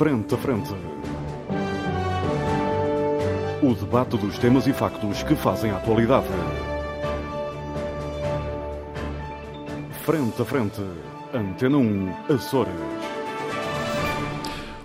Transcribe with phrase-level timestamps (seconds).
[0.00, 0.72] Frente a Frente.
[3.62, 6.26] O debate dos temas e factos que fazem a atualidade.
[10.02, 10.80] Frente a Frente.
[11.34, 12.72] Antena 1, Açores.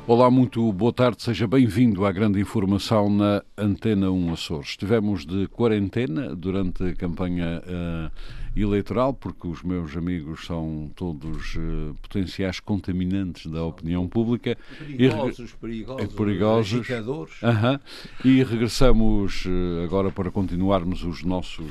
[0.06, 4.68] Olá, muito boa tarde, seja bem-vindo à grande informação na Antena 1 Açores.
[4.72, 8.12] Estivemos de quarentena durante a campanha uh,
[8.56, 14.58] eleitoral, porque os meus amigos são todos uh, potenciais contaminantes da opinião pública.
[14.78, 17.41] Perigosos, e, perigosos, perigosos.
[17.41, 17.80] Uh -huh,
[18.23, 21.70] e regressamos uh, agora para continuarmos os nossos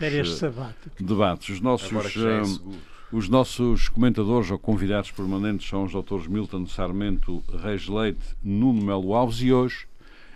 [1.00, 1.48] debates.
[1.48, 2.60] Os nossos.
[3.12, 9.14] Os nossos comentadores ou convidados permanentes são os doutores Milton Sarmento Reis Leite, Nuno Melo
[9.14, 9.86] Alves e hoje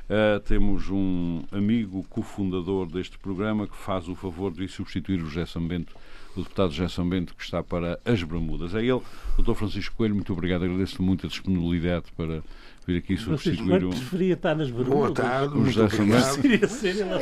[0.08, 5.46] uh, temos um amigo cofundador deste programa que faz o favor de substituir o José
[5.46, 5.94] Sambento,
[6.40, 8.74] o deputado José Sambento, que está para as Bermudas.
[8.74, 9.00] É ele,
[9.36, 12.42] doutor Francisco Coelho, muito obrigado, agradeço muito a disponibilidade para
[12.86, 13.90] vir aqui substituir o...
[13.90, 14.98] preferia estar nas Bermudas.
[14.98, 16.46] Boa tarde, o muito obrigado.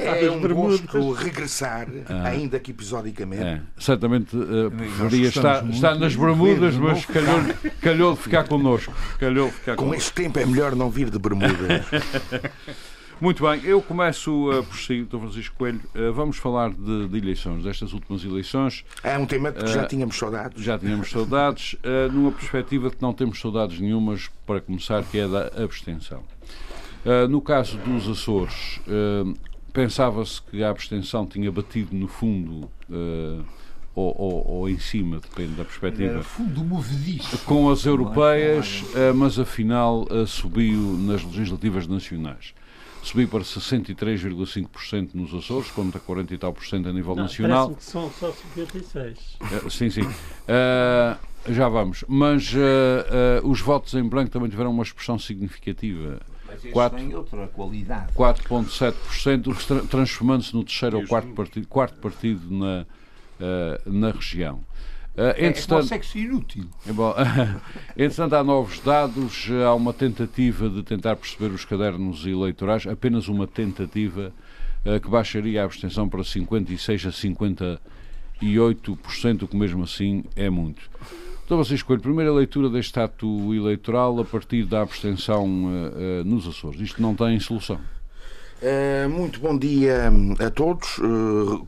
[0.04, 2.28] É um gosto regressar, ah.
[2.28, 3.42] ainda que episodicamente.
[3.42, 3.60] É.
[3.76, 7.41] Certamente uh, preferia estar, estar nas Bermudas, mas calhou,
[7.80, 8.94] calhou de ficar connosco.
[9.19, 10.02] Calhou ficar Com connosco.
[10.02, 11.56] este tempo é melhor não vir de Bermudas.
[13.19, 15.19] Muito bem, eu começo uh, por si, Dr.
[15.19, 15.81] Francisco Coelho.
[15.95, 18.84] Uh, vamos falar de, de, eleições, destas últimas eleições.
[19.03, 20.62] É um tema que uh, já tínhamos saudades.
[20.62, 25.27] Já tínhamos saudades, uh, numa perspectiva que não temos saudades nenhumas, para começar, que é
[25.27, 26.22] da abstenção.
[27.31, 28.81] no caso dos Açores,
[29.72, 32.70] pensava-se que a abstenção tinha batido no fundo.
[33.94, 36.22] Ou, ou, ou, em cima, depende da perspectiva.
[36.22, 37.39] fundo movediço.
[37.47, 42.53] Com as europeias, mas afinal subiu nas legislativas nacionais
[43.06, 47.74] subiu para 63,5% nos Açores, contra 40 e tal por cento a nível Não, nacional.
[47.74, 49.18] que são só 56.
[49.40, 50.02] Uh, sim, sim.
[50.02, 51.16] Uh,
[51.52, 52.04] já vamos.
[52.08, 56.20] Mas uh, os votos em branco também tiveram uma expressão significativa.
[56.46, 58.12] Mas 4, tem outra qualidade.
[58.12, 62.86] 4,7%, transformando-se no terceiro ou quarto partido, quarto partido na,
[63.84, 64.60] na região.
[65.16, 66.65] Uh, entretanto, é, é sexo inútil.
[66.87, 67.15] É bom,
[67.97, 73.47] entretanto, há novos dados, há uma tentativa de tentar perceber os cadernos eleitorais, apenas uma
[73.47, 74.31] tentativa
[74.84, 77.81] uh, que baixaria a abstenção para 56% a
[78.43, 80.82] 58%, o que mesmo assim é muito.
[81.47, 86.78] Então você escolhe primeira leitura deste ato eleitoral a partir da abstenção uh, nos Açores.
[86.78, 87.81] Isto não tem solução.
[89.09, 91.00] muito bom dia a todos.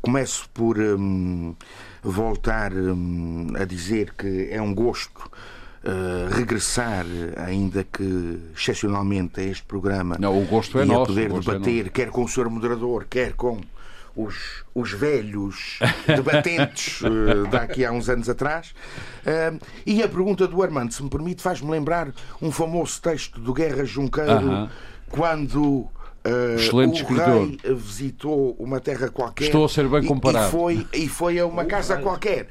[0.02, 0.78] começo por.
[0.78, 1.56] Um
[2.02, 5.30] voltar hum, a dizer que é um gosto
[5.78, 11.06] Uh, regressar, ainda que excepcionalmente, a este programa Não, o gosto é e nosso, a
[11.06, 12.50] poder é debater, é quer com o Sr.
[12.50, 13.60] Moderador, quer com
[14.18, 18.74] os, os velhos debatentes uh, daqui a uns anos atrás.
[19.24, 23.54] Uh, e a pergunta do Armando, se me permite, faz-me lembrar um famoso texto do
[23.54, 24.70] Guerra Junqueiro, uh -huh.
[25.08, 25.88] quando
[26.54, 27.46] Excelente o escritor.
[27.46, 29.46] rei visitou uma terra qualquer.
[29.46, 30.48] Estou a ser bem comparado.
[30.48, 32.48] E, foi, e foi a uma casa qualquer.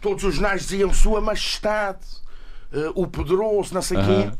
[0.00, 1.98] Todos os jornais diziam Sua Majestade,
[2.72, 4.30] uh, o Poderoso, não sei uh -huh.
[4.30, 4.38] quê.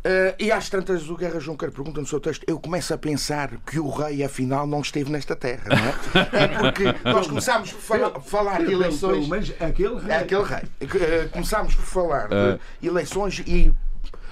[0.00, 3.50] Uh, e às tantas do Guerra Junqueiro pergunta no seu texto, eu começo a pensar
[3.66, 6.44] que o rei afinal não esteve nesta terra, não é?
[6.44, 9.28] é porque nós começámos por falar, falar de eleições.
[9.28, 10.16] Mas aquele rei.
[10.16, 10.62] Aquele rei.
[10.82, 12.28] Uh, começámos por falar
[12.80, 13.72] de eleições e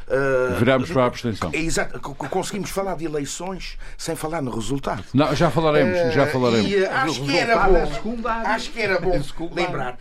[0.08, 1.50] Uh, Virámos para a abstenção.
[1.52, 5.04] Exato, conseguimos falar de eleições sem falar no resultado.
[5.12, 6.70] Não, já falaremos, já falaremos.
[6.70, 9.98] E, uh, acho, que era bom, acho que era bom lembrar.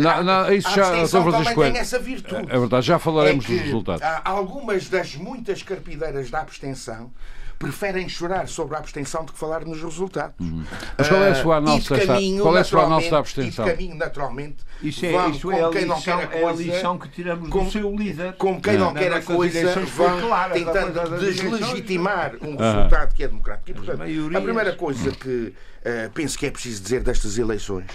[0.00, 2.46] Não, não, isso já a também tem essa virtude.
[2.48, 4.02] É verdade, já falaremos é dos resultados.
[4.24, 7.12] Algumas das muitas carpideiras da abstenção
[7.58, 10.34] preferem chorar sobre a abstenção do que falar nos resultados.
[10.40, 10.64] Uhum.
[10.96, 13.66] Mas qual é a sua análise desta, qual é a sua análise da abstenção?
[13.66, 16.44] E de caminho, naturalmente, isso é, isso é, a, quem lição, não quer a, coisa,
[16.44, 18.34] é a lição que tiramos com, do seu líder.
[18.34, 23.28] Como quem não, não quer a coisa, vão clara, tentando deslegitimar um resultado que é
[23.28, 23.70] democrático.
[23.70, 24.02] E, portanto,
[24.36, 25.54] a primeira coisa que
[25.86, 27.86] uh, penso que é preciso dizer destas eleições,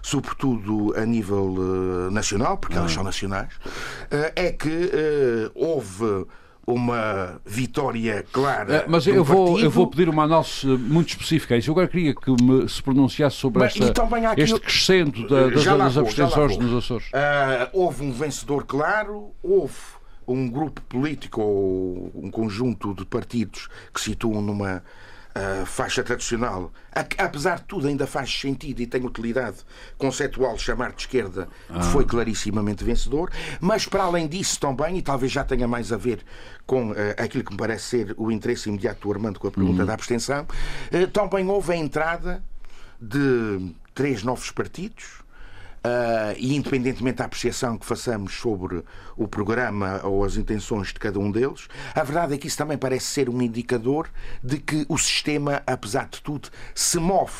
[0.00, 4.90] sobretudo a nível uh, nacional, porque elas são nacionais, uh, é que
[5.54, 6.26] houve
[6.66, 8.76] uma vitória clara.
[8.76, 11.56] É, mas eu vou, eu vou pedir uma análise muito específica.
[11.56, 13.92] Eu agora queria que me se pronunciasse sobre esta,
[14.36, 17.06] este crescendo da, das, das abstenções nos Açores.
[17.08, 19.74] Uh, houve um vencedor claro, houve
[20.26, 24.82] um grupo político ou um conjunto de partidos que situam numa
[25.34, 26.72] a faixa tradicional,
[27.18, 29.58] apesar de tudo, ainda faz sentido e tem utilidade
[29.96, 31.80] conceptual chamar de esquerda, ah.
[31.80, 33.30] foi clarissimamente vencedor,
[33.60, 36.22] mas para além disso também, e talvez já tenha mais a ver
[36.66, 39.80] com uh, aquilo que me parece ser o interesse imediato do Armando com a pergunta
[39.80, 39.86] uhum.
[39.86, 42.42] da abstenção, uh, também houve a entrada
[43.00, 45.21] de três novos partidos
[45.84, 48.84] Uh, e independentemente da apreciação que façamos sobre
[49.16, 52.78] o programa ou as intenções de cada um deles, a verdade é que isso também
[52.78, 54.08] parece ser um indicador
[54.44, 57.32] de que o sistema, apesar de tudo, se move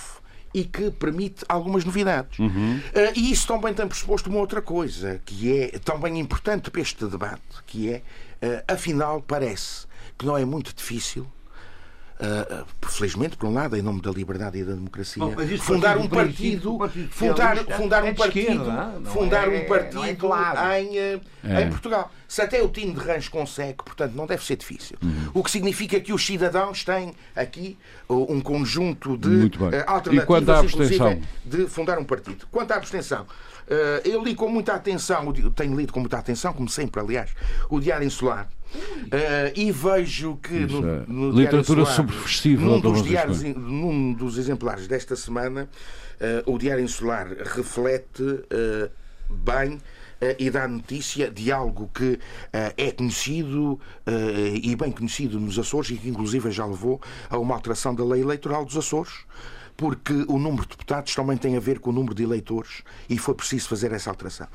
[0.52, 2.38] e que permite algumas novidades.
[2.40, 2.78] Uhum.
[2.78, 7.06] Uh, e isso também tem pressuposto uma outra coisa, que é também importante para este
[7.06, 8.02] debate, que é,
[8.42, 9.86] uh, afinal, parece
[10.18, 11.26] que não é muito difícil
[12.22, 16.08] Uh, felizmente, por um lado, em nome da liberdade e da democracia, Bom, fundar um
[16.08, 16.78] partido,
[17.10, 18.64] fundar, fundar um partido,
[19.06, 20.30] fundar um partido
[20.78, 22.12] em, em Portugal.
[22.28, 24.96] Se até o Tino de Rãs consegue, portanto, não deve ser difícil.
[25.02, 25.30] Uhum.
[25.34, 27.76] O que significa que os cidadãos têm aqui
[28.08, 29.50] um conjunto de
[29.84, 32.46] alternativas, inclusive, de fundar um partido.
[32.52, 33.51] Quanto à abstenção, Uh,
[34.04, 37.30] eu li com muita atenção, tenho lido com muita atenção, como sempre, aliás,
[37.70, 38.48] o Diário Insular.
[38.74, 41.04] Uh, e vejo que Isso no, é.
[41.06, 45.68] no literatura subversiva num dos, diários, num dos exemplares desta semana
[46.46, 48.90] uh, o Diário Insular reflete uh,
[49.28, 49.78] bem
[50.38, 52.16] e dá notícia de algo que
[52.76, 53.80] é conhecido
[54.62, 58.22] e bem conhecido nos Açores e que inclusive já levou a uma alteração da lei
[58.22, 59.12] eleitoral dos Açores
[59.82, 63.18] porque o número de deputados também tem a ver com o número de eleitores e
[63.18, 64.46] foi preciso fazer essa alteração.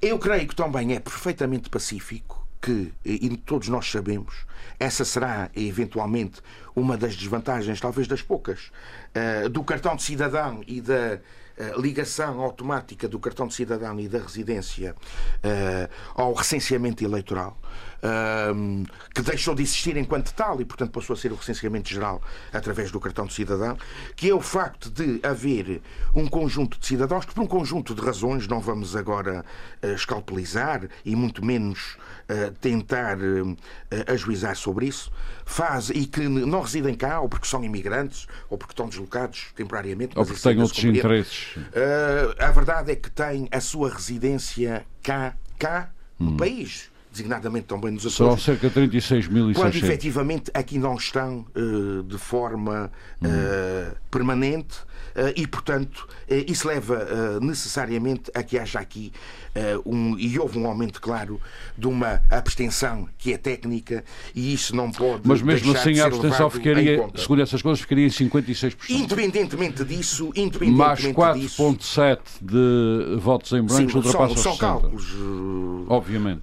[0.00, 4.46] Eu creio que também é perfeitamente pacífico que, e todos nós sabemos,
[4.78, 6.40] essa será eventualmente
[6.76, 8.70] uma das desvantagens, talvez das poucas,
[9.12, 11.18] eh, do cartão de cidadão e da
[11.60, 14.94] eh, ligação automática do cartão de cidadão e da residência
[15.42, 17.58] eh, ao recenseamento eleitoral
[19.14, 22.90] que deixou de existir enquanto tal e, portanto, passou a ser o recenseamento geral através
[22.90, 23.76] do cartão de cidadão,
[24.16, 25.82] que é o facto de haver
[26.14, 29.44] um conjunto de cidadãos que, por um conjunto de razões, não vamos agora
[29.82, 31.96] uh, escalpelizar e muito menos
[32.28, 33.56] uh, tentar uh,
[34.06, 35.12] ajuizar sobre isso,
[35.44, 40.18] faz e que não residem cá, ou porque são imigrantes, ou porque estão deslocados temporariamente.
[40.18, 41.54] Ou porque têm outros interesses.
[42.38, 46.36] a verdade é que têm a sua residência cá, cá, no hum.
[46.36, 48.42] país designadamente também nos Açores.
[48.42, 49.54] Serão cerca de 36.600.
[49.54, 52.90] Quando efetivamente aqui não estão uh, de forma
[53.22, 54.78] uh, permanente
[55.16, 56.06] uh, e, portanto,
[56.46, 59.12] isso leva necessariamente a que haja aqui
[59.84, 61.40] um, e houve um aumento claro
[61.76, 65.22] de uma abstenção que é técnica e isso não pode.
[65.24, 68.76] Mas mesmo assim a abstenção ficaria, segundo essas coisas, ficaria em 56%.
[68.90, 75.12] Independentemente disso, independentemente mais 4,7% de votos em branco ultrapassa são, são cálculos.
[75.88, 76.42] Obviamente.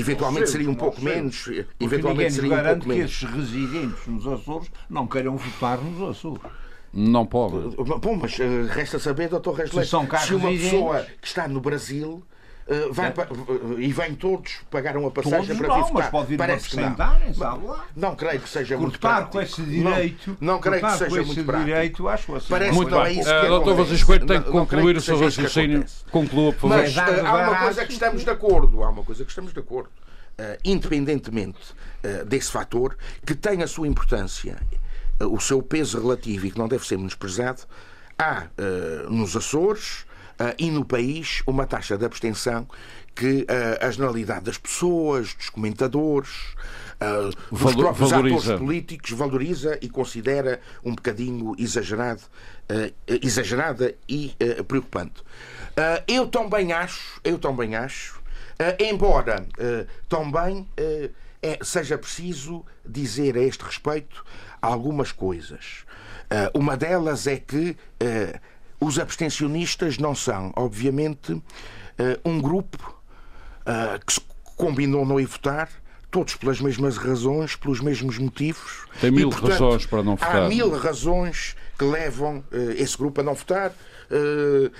[0.00, 1.48] Eventualmente seria um pouco menos.
[1.78, 3.18] Eventualmente seria um pouco menos.
[3.18, 6.42] que esses residentes nos Açores não queiram votar nos Açores.
[6.92, 7.76] Não pode.
[7.76, 12.22] Bom, mas uh, resta saber, doutor Reis se, se uma pessoa que está no Brasil
[12.22, 12.31] Uh,
[12.90, 16.02] vai, uh, e vêm todos, pagaram a passagem todos para não, vir votar.
[16.02, 16.96] Mas pode vir Parece que não.
[17.36, 19.32] Não, não creio que seja Cortar muito prático.
[19.32, 21.64] com esse direito, não, não creio que seja muito prático.
[21.64, 22.46] direito, acho assim.
[22.48, 23.04] Parece muito bem.
[23.04, 25.84] É isso uh, doutor Francisco Coelho tem que concluir o seu raciocínio.
[26.10, 26.76] Conclua, por favor.
[26.76, 28.82] Mas há uma coisa que estamos de acordo.
[28.82, 29.90] Há uma coisa que estamos de acordo.
[30.32, 31.58] Uh, independentemente
[32.02, 34.56] uh, desse fator, que tem a sua importância,
[35.20, 37.62] uh, o seu peso relativo e que não deve ser menosprezado,
[38.18, 38.46] há
[39.10, 40.06] nos Açores
[40.58, 42.66] e no país uma taxa de abstenção
[43.14, 43.46] que
[43.80, 46.30] a generalidade das pessoas, dos comentadores,
[47.00, 48.36] uh, dos próprios valoriza.
[48.36, 52.22] atores políticos valoriza e considera um bocadinho exagerado,
[53.06, 54.34] exagerada e
[54.66, 55.22] preocupante.
[56.08, 58.22] eu também acho, eu também acho
[58.78, 59.44] embora
[60.08, 60.66] também
[61.42, 64.24] é, seja preciso dizer a este respeito
[64.60, 65.84] algumas coisas.
[66.54, 67.76] uma delas é que
[68.84, 71.40] os abstencionistas não são, obviamente,
[72.24, 73.00] um grupo
[74.06, 74.20] que se
[74.56, 75.68] combinou não ir votar,
[76.10, 78.86] todos pelas mesmas razões, pelos mesmos motivos.
[79.00, 80.42] Tem mil e, portanto, razões para não votar.
[80.42, 83.70] Há mil razões que levam uh, esse grupo a não votar.
[83.70, 84.70] Uh,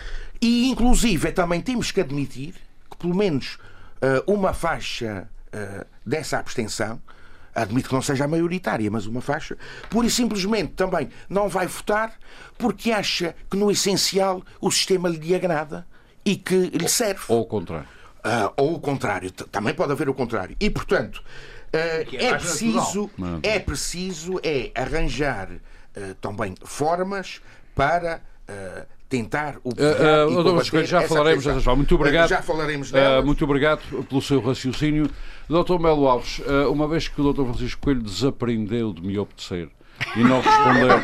[0.41, 2.55] e, inclusive, também temos que admitir
[2.91, 3.59] que, pelo menos
[4.03, 7.01] eh, uma faixa eh, dessa abstenção,
[7.55, 9.57] admito que não seja a maioritária, mas uma faixa,
[9.91, 12.15] pura e simplesmente também não vai votar
[12.59, 15.87] porque acha que no essencial o sistema lhe agrada
[16.25, 17.25] e que lhe serve.
[17.29, 17.89] Ou o contrário.
[18.25, 20.57] Uh, ou o contrário, também pode haver o contrário.
[20.61, 21.27] E portanto, uh,
[21.73, 23.11] é, é, preciso,
[23.43, 27.41] é preciso é arranjar uh, também formas
[27.75, 28.23] para
[29.13, 31.79] tentar observar uh, uh, e já falaremos dessas formas.
[31.79, 32.31] Muito obrigado.
[32.31, 32.91] Já falaremos.
[32.91, 35.11] Uh, muito obrigado pelo seu raciocínio.
[35.51, 35.79] Dr.
[35.79, 37.45] Melo Alves, uh, uma vez que o Dr.
[37.45, 39.69] Francisco Coelho desaprendeu de me obedecer,
[40.17, 40.99] e não respondeu.
[40.99, 41.03] uh,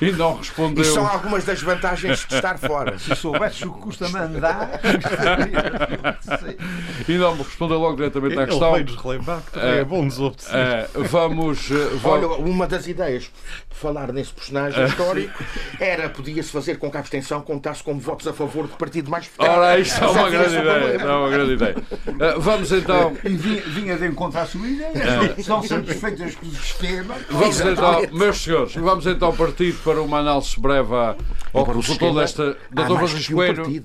[0.00, 0.82] e não respondeu.
[0.82, 2.98] E são algumas das vantagens de estar fora.
[2.98, 4.80] Se soubesse o que custa mandar.
[7.08, 8.76] e não me respondeu logo diretamente à questão.
[8.76, 10.88] Ele relembrar que também é bom nos obedecer.
[10.94, 11.68] vamos,
[12.04, 15.44] Olha, uma das ideias de falar nesse personagem histórico
[15.78, 19.26] era podia-se fazer com que a abstenção contasse como votos a favor do partido mais
[19.26, 19.58] votado.
[19.58, 21.00] Ora, isto é uma grande ideia.
[21.00, 21.76] É uma grande ideia.
[22.38, 23.16] vamos então.
[23.24, 25.34] E vinha de encontrar a sua ideia.
[25.36, 27.14] Estão satisfeitas com o sistema.
[27.30, 30.94] Vamos então, meus senhores, vamos então partir para uma análise breve
[31.52, 32.56] ao resultado desta.
[32.70, 33.82] Doutor Vasco Coelho.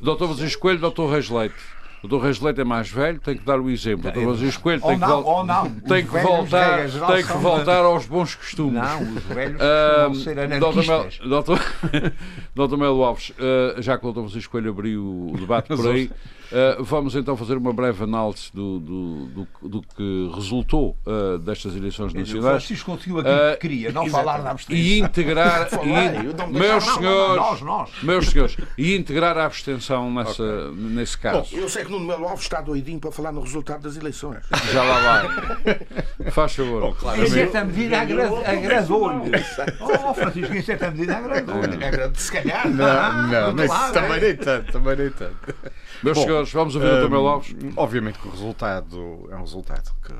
[0.00, 1.54] Doutor Vasco Coelho, Doutor Reis Leite.
[2.02, 2.18] O.
[2.18, 4.08] Reis Leite é mais velho, tem que dar o exemplo.
[4.08, 4.20] O Dr.
[4.20, 5.70] Francisco Coelho tem, não, que, não.
[5.80, 8.74] tem que voltar, tem que voltar aos bons costumes.
[8.74, 11.20] Não, os velhos uh, ser anarquistas.
[12.54, 12.76] Dr.
[12.76, 14.20] Melo Alves, uh, já que o Dr.
[14.20, 15.02] Francisco Coelho abriu
[15.32, 16.10] o debate por aí,
[16.50, 21.76] Uh, vamos então fazer uma breve análise do, do, do, do que resultou uh, destas
[21.76, 22.44] eleições nacionais.
[22.44, 24.82] O Francisco conseguiu aquilo que queria, não falar da abstenção.
[24.82, 25.68] E integrar.
[25.84, 30.74] e, meus senhores, meus senhores, e integrar a abstenção nessa, okay.
[30.74, 31.54] nesse caso.
[31.54, 34.44] Bom, eu sei que Nuno Melo Alves está doidinho para falar no resultado das eleições.
[34.72, 36.30] Já lá vai.
[36.30, 36.82] Faz favor.
[36.82, 39.32] Bom, claro, em certa medida agradou-lhe.
[39.80, 41.78] Oh, Francisco, em certa medida agradou-lhe.
[42.14, 42.68] Se calhar.
[42.68, 45.54] Não, não, não também nem tanto, também nem tanto.
[46.02, 47.10] Meus Bom, senhores, vamos ouvir o Dr.
[47.10, 47.56] Melo Alves.
[47.76, 50.14] Obviamente que o resultado é um resultado que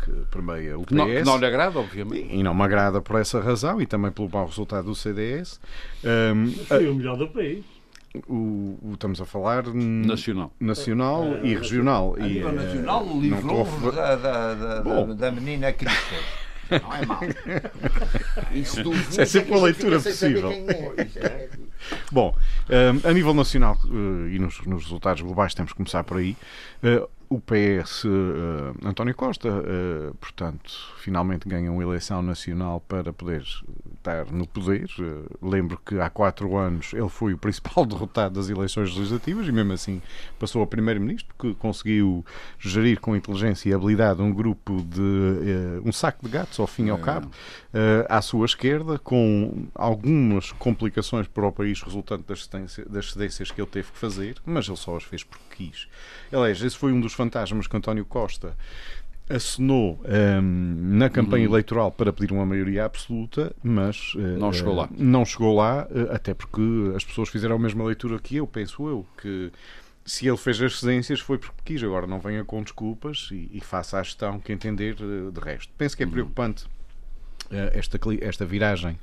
[0.00, 0.92] que permeia o PS.
[0.92, 2.34] Não, não lhe agrada, obviamente.
[2.34, 5.60] E não me agrada por essa razão e também pelo mau resultado do CDS.
[6.02, 7.64] Um, foi o melhor do país.
[8.28, 12.16] O, o, estamos a falar nacional, nacional é, e regional.
[12.18, 16.14] A nível nacional, livrou-vos da, da, da, da, menina Cristo.
[16.70, 17.20] Não é mau.
[18.52, 20.50] Isso, Isso é sempre uma leitura possível.
[20.50, 21.48] É.
[22.10, 22.36] Bom,
[22.68, 26.36] um, a nível nacional uh, e nos, nos, resultados globais, temos que começar por aí.
[26.82, 28.08] Uh, o PS, uh,
[28.82, 33.44] eh, António Costa, uh, portanto, finalmente ganha uma eleição nacional para poder
[34.00, 34.88] estar no poder.
[34.98, 39.52] Uh, lembro que há quatro anos ele foi o principal derrotado das eleições legislativas e,
[39.52, 40.02] mesmo assim,
[40.38, 42.24] passou a primeiro-ministro, que conseguiu
[42.58, 45.80] gerir com inteligência e habilidade um grupo de.
[45.84, 47.00] um saco de gatos, ao fim e ao é.
[47.00, 47.30] cabo,
[48.08, 52.48] à sua esquerda, com algumas complicações para o país resultante das,
[52.88, 55.88] das cedências que ele teve que fazer, mas ele só as fez porque quis.
[56.32, 58.56] Aliás, esse foi um dos fantasmas que António Costa
[59.30, 60.00] assinou
[60.42, 61.52] um, na campanha uhum.
[61.52, 64.88] eleitoral para pedir uma maioria absoluta, mas uh, não chegou lá.
[64.96, 66.60] Não chegou lá, uh, até porque
[66.96, 69.52] as pessoas fizeram a mesma leitura que eu, penso eu, que
[70.04, 73.60] se ele fez as cedências foi porque quis, agora não venha com desculpas e, e
[73.60, 75.72] faça a gestão que entender de resto.
[75.78, 76.12] Penso que é uhum.
[76.12, 76.64] preocupante
[77.50, 78.98] esta, esta viragem,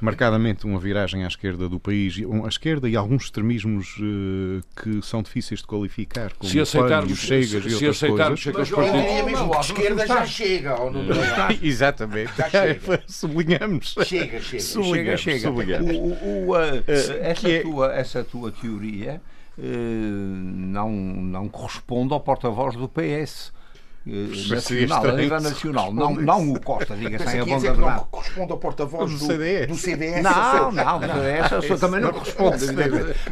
[0.00, 5.22] marcadamente uma viragem à esquerda do país, à esquerda e alguns extremismos uh, que são
[5.22, 8.70] difíceis de qualificar, como se aceitarmos, Chegas se, e outras aceitarmos coisas.
[8.70, 10.80] Mas eu diria mesmo que esquerda já chega.
[10.80, 11.02] Ou não
[11.60, 12.32] Exatamente.
[12.36, 13.02] Já chega.
[13.06, 13.94] Sublinhamos.
[14.04, 14.62] Chega, chega.
[14.62, 15.48] Sublinhamos, chega, chega.
[15.48, 15.96] Sublinhamos.
[15.96, 17.62] O, o, uh, essa, é...
[17.62, 19.20] tua, essa tua teoria
[19.58, 23.52] uh, não, não corresponde ao porta-voz do PS
[24.06, 25.92] nacional, a nível nacional.
[25.92, 28.04] Não, não o Costa, diga-se em a bom verdade.
[28.10, 29.80] corresponde ao porta-voz do, do, CDS.
[29.80, 30.22] CDS.
[30.22, 32.64] Não, não, essa também não corresponde.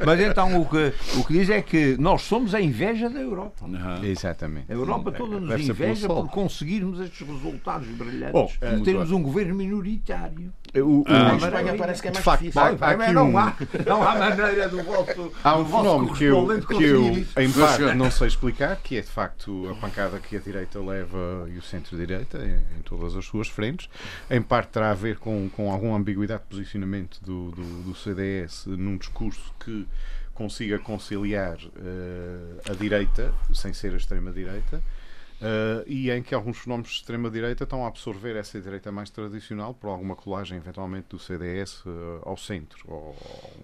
[0.04, 3.64] Mas então o que, o que diz é que nós somos a inveja da Europa.
[3.64, 4.04] Uhum.
[4.04, 4.70] Exatamente.
[4.70, 8.32] A Europa toda nos inveja por conseguirmos estes resultados brilhantes.
[8.32, 10.52] Bom, de termos um governo minoritário.
[10.75, 12.61] O, ah, a Espanha parece que é mais facto, difícil.
[12.61, 13.38] Há, há aqui não, um...
[13.38, 13.56] há,
[13.87, 15.32] não há maneira do vosso.
[15.42, 19.08] Há um fenómeno que eu, que eu em parte, não sei explicar, que é de
[19.08, 23.48] facto a pancada que a direita leva e o centro-direita em, em, todas as suas
[23.48, 23.88] frentes.
[24.30, 28.66] Em parte terá a ver com, com alguma ambiguidade de posicionamento do, do, do CDS
[28.66, 29.86] num discurso que
[30.34, 34.82] consiga conciliar uh, a direita, sem ser a extrema-direita,
[35.37, 39.75] Uh, e em que alguns fenómenos de extrema-direita estão a absorver essa direita mais tradicional
[39.75, 43.14] por alguma colagem, eventualmente, do CDS uh, eh, ao centro, ou,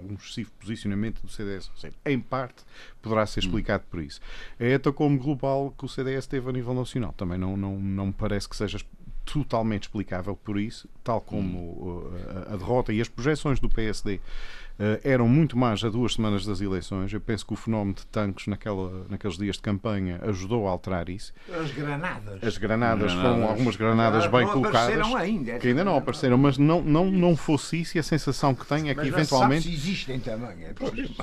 [0.02, 1.98] um excessivo posicionamento do CDS ao centro.
[2.04, 2.62] Em parte,
[3.00, 4.20] poderá ser explicado por isso.
[4.60, 7.14] É até como global que o CDS teve a nível nacional.
[7.16, 8.78] Também não, não, não me parece que seja
[9.24, 14.20] totalmente explicável por isso, tal como uh, a, a derrota e as projeções do PSD
[15.04, 17.12] eram muito mais a duas semanas das eleições.
[17.12, 21.08] Eu penso que o fenómeno de tanques naquela, naqueles dias de campanha ajudou a alterar
[21.08, 21.32] isso.
[21.52, 22.42] As granadas.
[22.42, 23.34] As granadas, granadas.
[23.34, 25.14] foram algumas granadas bem não colocadas.
[25.14, 28.66] Ainda, que ainda não apareceram, mas não, não, não fosse isso e a sensação que
[28.66, 29.62] tenho é que mas eventualmente.
[29.62, 30.64] Se existem também.
[30.64, 30.74] É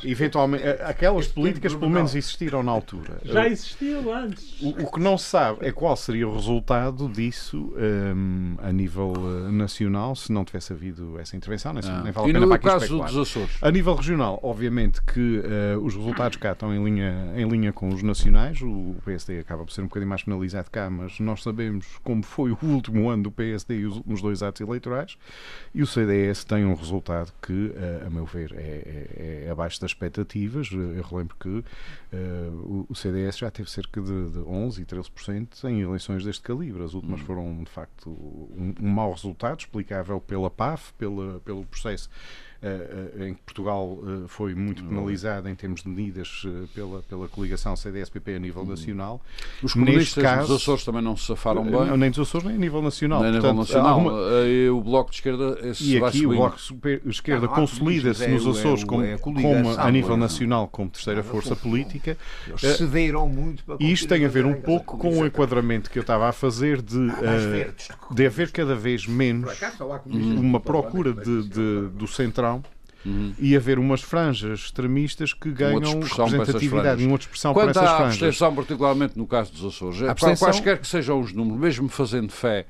[0.03, 3.19] eventualmente, aquelas políticas pelo menos existiram na altura.
[3.23, 4.61] Já existiam antes.
[4.61, 9.13] O, o, que não se sabe é qual seria o resultado disso um, a nível
[9.15, 11.73] uh, nacional se não tivesse havido essa intervenção.
[11.73, 12.01] Nem, ah.
[12.03, 13.48] nem vale a e pena no caso dos Açores?
[13.61, 17.89] A nível regional, obviamente que uh, os resultados cá estão em linha, em linha com
[17.89, 18.61] os nacionais.
[18.61, 22.51] O PSD acaba por ser um bocadinho mais penalizado cá, mas nós sabemos como foi
[22.55, 25.17] o último ano do PSD e os últimos dois atos eleitorais.
[25.73, 29.81] E o CDS tem um resultado que, uh, a meu ver, é, é, é, abaixo
[29.81, 30.69] das expectativas.
[30.71, 35.81] Eu relembro que uh, o CDS já teve cerca de, de 11% e 13% em
[35.81, 36.81] eleições deste calibre.
[36.83, 37.25] As últimas hum.
[37.25, 42.09] foram, de facto, um, um mau resultado, explicável pela PAF, pela, pelo processo
[43.17, 46.43] em que Portugal eh, foi muito penalizado em termos de medidas
[46.75, 48.67] pela, pela coligação CDS-PP a nível hum.
[48.67, 49.21] nacional.
[49.63, 51.97] Os comunistas caso, dos Açores também não se safaram bem?
[51.97, 53.21] Nem dos Açores, nem a nível nacional.
[53.21, 53.93] Nem a nível nacional.
[53.93, 54.19] Alguma...
[54.73, 59.03] O Bloco de Esquerda E aqui o Bloco de Esquerda consolida-se nos Açores é, como,
[59.03, 62.17] é como, a nível nacional como terceira força política.
[62.47, 65.97] Eles cederam muito para E isto tem a ver um pouco com o enquadramento que
[65.97, 69.49] eu estava a fazer de, uh, de haver cada vez menos
[70.05, 72.48] uma procura de, de, do central
[73.05, 73.33] Uhum.
[73.39, 78.17] e haver umas franjas extremistas que ganham representatividade e uma expressão Quanto para essas franjas.
[78.17, 80.47] Quanto à abstenção, particularmente no caso dos Açores, abstenção...
[80.47, 82.65] quaisquer que sejam os números, mesmo fazendo fé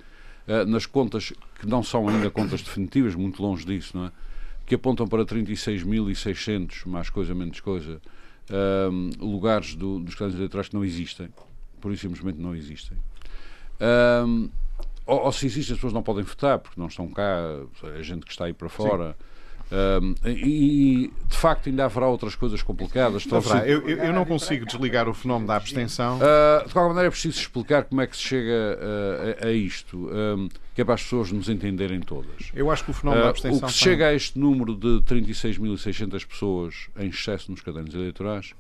[0.48, 4.12] uh, nas contas que não são ainda contas definitivas, muito longe disso, não é?
[4.68, 8.00] que apontam para 36.600, mais coisa, menos coisa,
[8.52, 11.28] uh, lugares do, dos candidatos eleitorais que não existem.
[11.82, 12.96] Por isso, simplesmente não existem.
[13.80, 14.48] Uh,
[15.08, 17.36] ou, ou, se existem, as pessoas não podem votar, porque não estão cá,
[17.98, 19.18] a gente que está aí para fora.
[19.18, 19.29] Sim
[19.72, 23.26] um, e de facto ainda haverá outras coisas complicadas.
[23.32, 23.68] Haverá.
[23.68, 26.18] Eu, eu, não consigo desligar o fenómeno da abstenção.
[26.18, 29.52] Uh, de qualquer maneira, é preciso explicar como é que se chega uh, a, a,
[29.52, 32.52] isto, um, que é para as pessoas nos entenderem todas.
[32.54, 33.60] Eu acho que o fenómeno uh, da abstenção.
[33.60, 38.54] O que se chega a este número de 36.600 pessoas em excesso nos cadernos eleitorais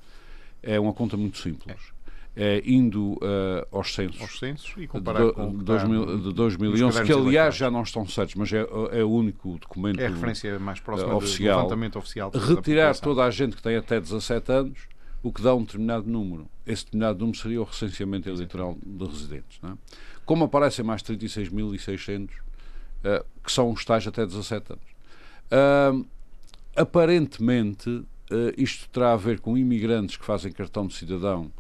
[0.62, 1.75] é uma conta muito simples.
[1.75, 1.99] É
[2.41, 7.03] eh, indo uh, aos censos, aos censos e comparar de, com de, 2000, de 2011,
[7.03, 10.58] que aliás já não estão certos, mas é, é o único documento é a referência
[10.58, 12.31] mais próxima oficial, do levantamento oficial.
[12.31, 14.79] Retirar toda a gente que tem até 17 anos,
[15.22, 16.50] o que dá um determinado número.
[16.65, 19.60] Esse determinado número seria o recenseamento eleitoral de residentes.
[19.62, 19.74] É?
[20.25, 22.29] Como aparecem mais 36.600, uh,
[23.03, 24.86] eh, que são os tais até 17 anos.
[25.51, 26.08] Uh,
[26.74, 28.05] aparentemente, uh,
[28.55, 31.51] isto terá a ver com imigrantes que fazem cartão de cidadão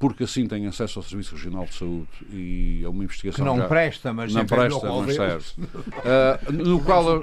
[0.00, 3.58] porque assim têm acesso ao Serviço Regional de Saúde e a uma investigação que não
[3.58, 5.46] já, presta, mas não presta, mas serve.
[5.60, 7.20] Uh, no qual, é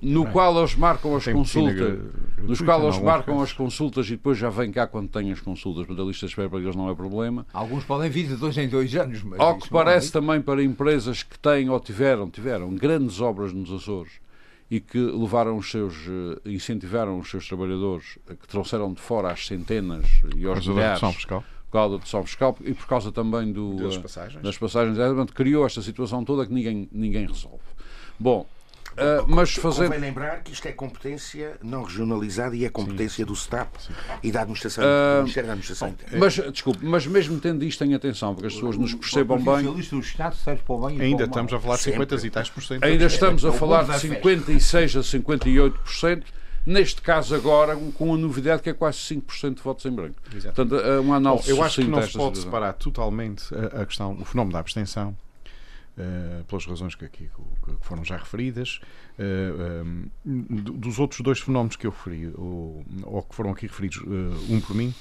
[0.00, 1.98] no qual eles marcam as consultas,
[2.38, 5.84] nos qual eles marcam as consultas e depois já vem cá quando têm as consultas,
[5.88, 7.44] mas a lista de espera para eles não é problema.
[7.52, 10.62] Alguns podem vir de dois em dois anos, mas ao que parece é também para
[10.62, 14.12] empresas que têm ou tiveram, tiveram grandes obras nos Açores
[14.70, 19.32] e que levaram os seus, eh, incentivaram os seus trabalhadores, eh, que trouxeram de fora
[19.32, 23.76] às centenas e aos milhares por causa do São Fiscal e por causa também do,
[23.76, 24.42] das eh, passagens.
[24.42, 24.98] Das passagens
[25.34, 27.62] criou esta situação toda que ninguém, ninguém resolve.
[28.18, 28.46] Bom,
[28.92, 29.84] Uh, mas fazer...
[29.84, 33.92] Convém lembrar que isto é competência não regionalizada e é competência sim, do STAP sim.
[34.22, 36.18] e da administração, uh, do Ministério da Administração Interna.
[36.18, 39.62] Mas, desculpe, mas mesmo tendo isto em atenção, para que as pessoas nos percebam bem...
[39.62, 42.62] do Estado serve para o bem Ainda estamos a falar de 50 e tais por
[42.62, 42.84] cento.
[42.84, 48.16] Ainda estamos a falar de 56 a 58 por cento Neste caso, agora, com a
[48.16, 50.16] novidade que é quase 5% de votos em branco.
[50.34, 50.54] Exato.
[50.54, 52.42] Portanto, é uma análise Bom, Eu acho que não se pode situação.
[52.42, 55.16] separar totalmente a, a, questão, o fenómeno da abstenção,
[55.96, 57.30] uh, pelas razões que aqui
[57.64, 58.80] que foram já referidas,
[59.18, 63.98] uh, um, dos outros dois fenómenos que eu referi, ou, ou que foram aqui referidos,
[63.98, 64.94] uh, um por mim,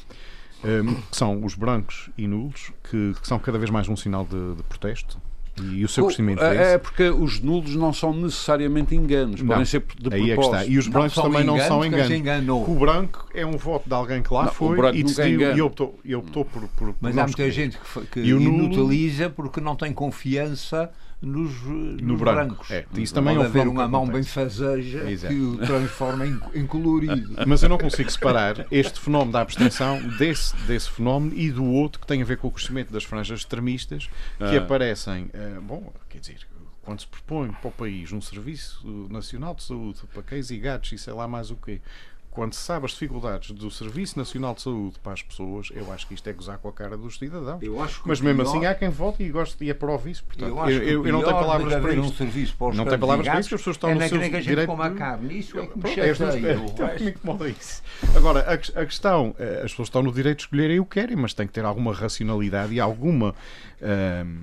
[0.63, 4.25] um, que são os brancos e nulos, que, que, são cada vez mais um sinal
[4.25, 5.19] de, de protesto
[5.61, 9.47] e o seu crescimento é, é porque os nulos não são necessariamente enganos, não.
[9.47, 10.55] podem ser de Aí propósito.
[10.55, 10.73] É que está.
[10.73, 12.67] E os brancos também não são enganos.
[12.67, 15.99] O branco é um voto de alguém que lá não, foi e, decidiu, e optou,
[16.03, 19.35] e optou por, por, Mas há muita gente que, que inutiliza nulo...
[19.35, 20.91] porque não tem confiança
[21.21, 22.55] nos, no nos branco.
[22.55, 22.71] brancos.
[22.71, 25.33] É, isso também Pode é um haver uma mão bem fazeja Exato.
[25.33, 27.35] que o transforma em, em, colorido.
[27.45, 31.99] Mas eu não consigo separar este fenómeno da abstenção desse, desse fenómeno e do outro
[31.99, 34.59] que tem a ver com o crescimento das franjas extremistas que ah.
[34.59, 35.25] aparecem.
[35.25, 36.47] Uh, bom, quer dizer,
[36.81, 40.91] quando se propõe para o país um serviço nacional de saúde para cães e gatos
[40.91, 41.81] e sei lá mais o quê,
[42.31, 46.07] quando se sabe as dificuldades do Serviço Nacional de Saúde para as pessoas, eu acho
[46.07, 47.61] que isto é gozar com a cara dos cidadãos.
[48.05, 48.49] Mas mesmo pior...
[48.49, 50.23] assim há quem vote e goste e aprove isso.
[50.23, 52.01] Portanto, eu, eu, eu, eu não tenho palavras para isso.
[52.01, 54.41] Um serviço para os não tenho palavras para isso, as pessoas estão é no seu
[54.41, 54.67] direito.
[54.67, 55.39] Como a carne.
[55.39, 56.53] Isso é que me chateia.
[56.55, 57.81] Então, me incomoda isso.
[58.15, 61.15] Agora, a, a questão, eh, as pessoas estão no direito de escolherem o que querem,
[61.15, 63.33] mas tem que ter alguma racionalidade e alguma.
[63.81, 64.39] Hum,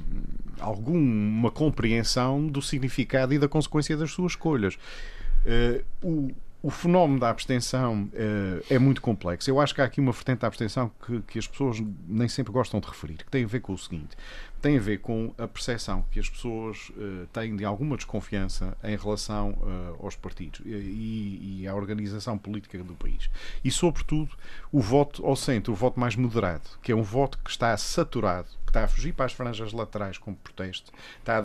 [0.60, 4.78] alguma compreensão do significado e da consequência das suas escolhas.
[5.44, 6.30] Uh, o,
[6.66, 9.48] o fenómeno da abstenção uh, é muito complexo.
[9.48, 12.52] Eu acho que há aqui uma vertente da abstenção que, que as pessoas nem sempre
[12.52, 14.16] gostam de referir, que tem a ver com o seguinte:
[14.60, 18.96] tem a ver com a percepção que as pessoas uh, têm de alguma desconfiança em
[18.96, 23.30] relação uh, aos partidos e, e, à organização política do país.
[23.62, 24.36] E, sobretudo,
[24.72, 28.48] o voto ao centro, o voto mais moderado, que é um voto que está saturado,
[28.64, 31.42] que está a fugir para as franjas laterais como protesto, está a,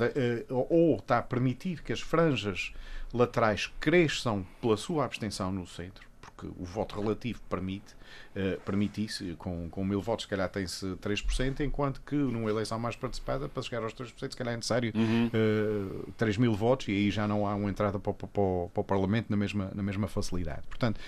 [0.49, 2.73] ou está a permitir que as franjas
[3.13, 7.93] laterais cresçam pela sua abstenção no centro, porque o voto relativo permite,
[8.35, 12.79] uh, permite isso, com, com mil votos, se calhar tem-se 3%, enquanto que numa eleição
[12.79, 15.27] mais participada, para chegar aos 3%, se calhar é necessário uhum.
[15.27, 18.67] uh, eh, 3 mil votos e aí já não há uma entrada para, para, para,
[18.73, 20.63] para o Parlamento na mesma, na mesma facilidade.
[20.67, 20.99] Portanto,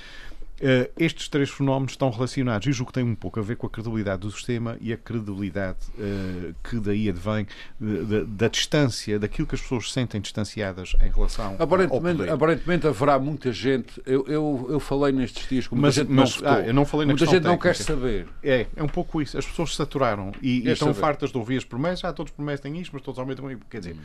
[0.62, 3.66] Uh, estes três fenómenos estão relacionados e julgo que tem um pouco a ver com
[3.66, 7.48] a credibilidade do sistema e a credibilidade uh, que daí advém
[7.82, 12.36] uh, da, da, distância, daquilo que as pessoas sentem distanciadas em relação aparentemente, ao.
[12.36, 16.42] Aparentemente haverá muita gente, eu, eu, eu falei nestes dias com muita mas, gente mas,
[16.42, 17.50] não ah, eu não falei Muita gente técnica.
[17.50, 18.28] não quer saber.
[18.44, 19.38] É, é um pouco isso.
[19.38, 21.00] As pessoas saturaram e, e estão saber.
[21.00, 22.06] fartas de ouvir as promessas.
[22.06, 23.50] Ah, todos prometem isto, mas todos aumentam.
[23.70, 23.98] Quer dizer,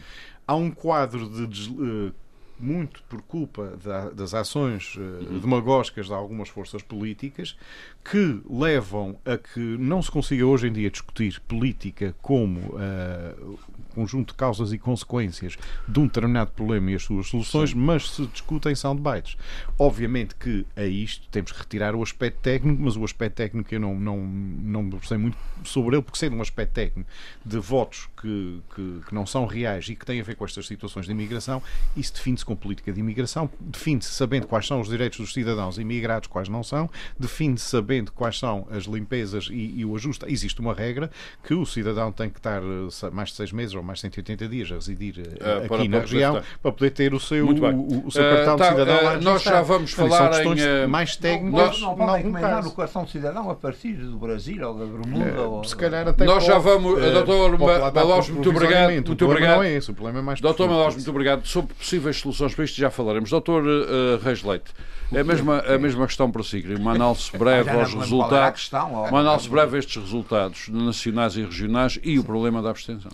[0.46, 2.12] há um quadro de
[2.58, 7.56] muito por culpa da, das ações uh, demagógicas de algumas forças políticas
[8.04, 13.58] que levam a que não se consiga hoje em dia discutir política como uh,
[13.98, 15.56] conjunto de causas e consequências
[15.88, 17.76] de um determinado problema e as suas soluções, Sim.
[17.78, 19.36] mas se discutem são debates.
[19.76, 23.80] Obviamente que a isto temos que retirar o aspecto técnico, mas o aspecto técnico eu
[23.80, 27.10] não, não, não sei muito sobre ele, porque sendo um aspecto técnico
[27.44, 30.66] de votos que, que, que não são reais e que têm a ver com estas
[30.66, 31.60] situações de imigração,
[31.96, 36.28] isso define-se com política de imigração, define-se sabendo quais são os direitos dos cidadãos imigrados,
[36.28, 40.24] quais não são, define-se sabendo quais são as limpezas e, e o ajuste.
[40.28, 41.10] Existe uma regra
[41.42, 44.48] que o cidadão tem que estar eh, mais de seis meses ou mais de 180
[44.48, 48.10] dias a residir uh, aqui para, na região para poder ter o seu, o, o,
[48.10, 50.86] seu cartão uh, tá, de cidadão lá Nós já vamos falar são em...
[50.86, 51.80] mais técnicas.
[51.80, 52.68] Não, não, não podem caso.
[52.68, 55.42] o cartão de cidadão a partir do Brasil ou da Bermuda.
[55.42, 55.64] ou...
[55.64, 57.00] Se calhar até Nós já vamos...
[57.00, 58.92] doutor Malós, muito obrigado.
[58.92, 59.56] Muito obrigado.
[59.56, 61.46] Não é esse, o problema é mais Doutor Malós, muito obrigado.
[61.46, 63.30] Sobre possíveis soluções para isto já falaremos.
[63.30, 64.72] Doutor uh, Reis Leite,
[65.12, 69.48] é a mesma, a mesma questão para si, uma análise breve aos resultados, uma análise
[69.48, 73.10] breve a estes resultados nacionais e regionais e o problema da abstenção.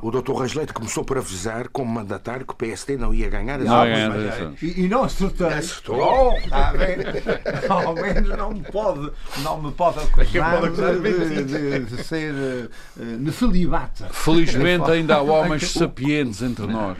[0.00, 3.60] O doutor Reis Leite começou por avisar, como mandatário, que o PSD não ia ganhar
[3.60, 4.62] as não eleições.
[4.62, 5.48] E, e, não acertou.
[5.48, 5.98] Acertou.
[5.98, 7.22] Oh, está ver?
[7.68, 12.70] Ao menos não me pode, não me pode acusar de, de, de, ser uh,
[13.18, 14.08] nefelibata.
[14.10, 16.96] Felizmente ainda há homens sapientes entre nós.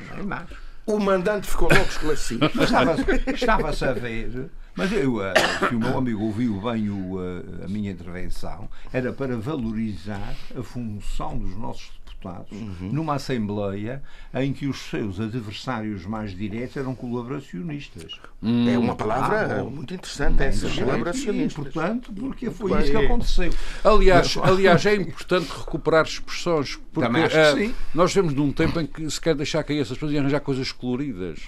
[0.85, 2.51] O mandante ficou logo esclarecido.
[3.33, 4.51] Estava-se a ver.
[4.75, 5.33] Mas eu, uh,
[5.69, 10.63] se o meu amigo ouviu bem o, uh, a minha intervenção, era para valorizar a
[10.63, 12.91] função dos nossos deputados uhum.
[12.93, 14.03] numa Assembleia
[14.35, 18.19] em que os seus adversários mais diretos eram colaboracionistas.
[18.43, 18.69] Hum.
[18.69, 21.67] É uma palavra ah, muito interessante, essa, colaboracionistas.
[21.67, 23.53] Importante, porque foi isso que aconteceu.
[23.85, 29.21] Aliás, aliás, é importante recuperar expressões, porque uh, nós vemos num tempo em que se
[29.21, 31.41] quer deixar cair essas coisas e arranjar coisas coloridas.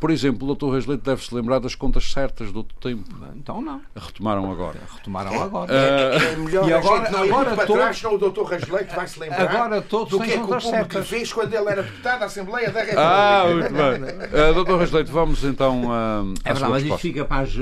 [0.00, 3.04] Por exemplo, o doutor Rasleito deve-se lembrar das contas certas do outro tempo.
[3.36, 3.80] Então não.
[3.94, 4.80] Retomaram agora.
[4.94, 5.72] Retomaram agora.
[5.72, 8.94] É, é, é melhor e agora, não agora para todos, trás, não o doutor Rasleito
[8.94, 9.42] vai se lembrar.
[9.42, 12.70] Agora todos do que é que o público fez quando ele era deputado da Assembleia
[12.70, 13.02] da República.
[13.02, 14.50] Ah, muito bem.
[14.50, 17.52] Uh, Doutor Rasleito, vamos então uh, É verdade, mas isto fica para as,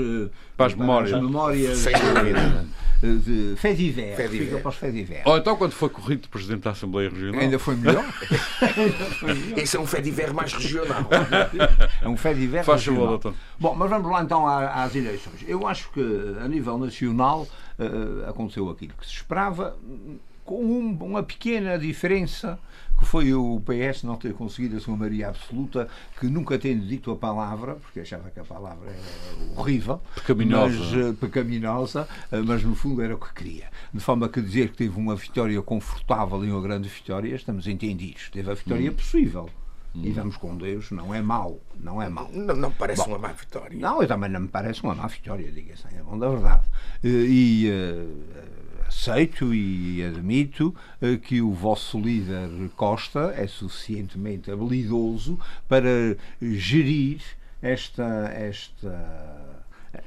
[0.57, 1.11] para as memórias.
[1.11, 2.65] Para as memórias Sem dúvida.
[3.01, 4.15] De fé viver.
[4.15, 5.23] Fé Fica para os fé viver.
[5.25, 7.41] Ou então, quando foi corrido de Presidente da Assembleia Regional.
[7.41, 8.05] Ainda foi melhor.
[9.57, 11.07] Esse é um fé viver mais regional.
[11.99, 13.33] é um fé viver Faz favor, doutor.
[13.59, 15.43] Bom, mas vamos lá então às eleições.
[15.47, 17.47] Eu acho que, a nível nacional,
[18.27, 19.75] aconteceu aquilo que se esperava,
[20.51, 22.59] com um, uma pequena diferença
[22.99, 25.87] que foi o PS não ter conseguido a sua maioria absoluta,
[26.19, 30.93] que nunca tendo dito a palavra, porque achava que a palavra era horrível, pecaminosa, mas,
[30.93, 33.69] uh, pecaminosa, uh, mas no fundo era o que queria.
[33.93, 38.29] De forma que dizer que teve uma vitória confortável e uma grande vitória, estamos entendidos.
[38.29, 38.93] Teve a vitória hum.
[38.93, 39.49] possível.
[39.95, 40.01] Hum.
[40.03, 42.29] E vamos com Deus, não é mau, não é mau.
[42.31, 43.79] Não, não parece Bom, uma má vitória.
[43.79, 46.67] Não, eu também não me parece uma má vitória, diga-se, é bom da verdade.
[47.03, 47.67] Uh, e
[48.91, 57.21] aceito e admito eh, que o vosso líder Costa é suficientemente habilidoso para gerir
[57.61, 58.91] esta, esta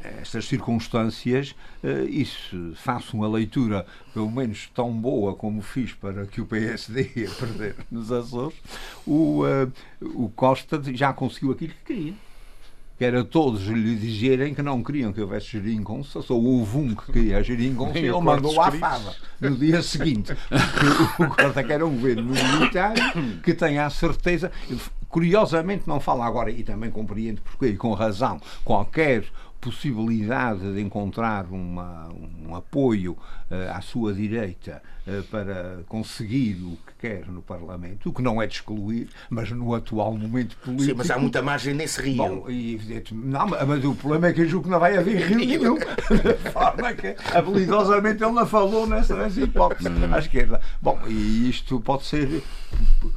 [0.02, 6.40] estas circunstâncias, eh, isso faço uma leitura pelo menos tão boa como fiz para que
[6.40, 8.56] o PSD ia perder nos Açores,
[9.06, 9.72] o, uh,
[10.14, 12.14] o Costa já conseguiu aquilo que queria
[12.96, 17.12] que era todos lhe dizerem que não queriam que houvesse geringonça, só houve um que
[17.12, 20.32] queria geringonça e ele mandou à fava no dia seguinte.
[20.48, 22.94] Porque o Corta quer um governo militar
[23.42, 24.50] que tenha a certeza.
[25.08, 29.24] Curiosamente, não fala agora, e também compreendo porque, e com razão, qualquer
[29.60, 32.08] possibilidade de encontrar uma,
[32.46, 33.12] um apoio
[33.50, 36.76] uh, à sua direita uh, para conseguir o
[37.28, 40.90] no Parlamento, o que não é de excluir, mas no atual momento político.
[40.90, 42.16] Sim, mas há muita margem nesse rio.
[42.16, 42.80] Bom, e,
[43.12, 45.74] não, mas o problema é que eu julgo que não vai haver rio nenhum.
[45.78, 50.60] de forma que habilidosamente ele não falou nessa, nessa hipótese à esquerda.
[50.80, 52.42] Bom, e isto pode ser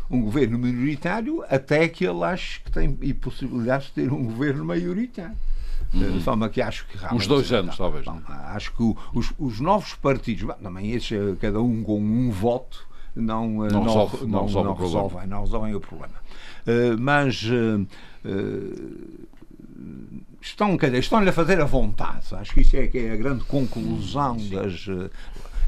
[0.10, 5.36] um governo minoritário até que ele ache que tem possibilidades de ter um governo maioritário.
[5.93, 6.17] Uhum.
[6.17, 8.04] De forma que acho que Uns dois anos, talvez.
[8.04, 12.30] Bom, acho que os, os novos partidos, bom, também esses, eh, cada um com um
[12.30, 12.86] voto,
[13.18, 16.16] não, eh, não, resolve, não, não, resolve, não resolvem, não resolvem o problema.
[16.66, 17.88] Uh, mas uh,
[18.26, 19.28] uh,
[20.42, 22.34] estão, estão-lhe a fazer a vontade.
[22.34, 24.56] Acho que isso é, que é a grande conclusão Sim.
[24.56, 24.88] das.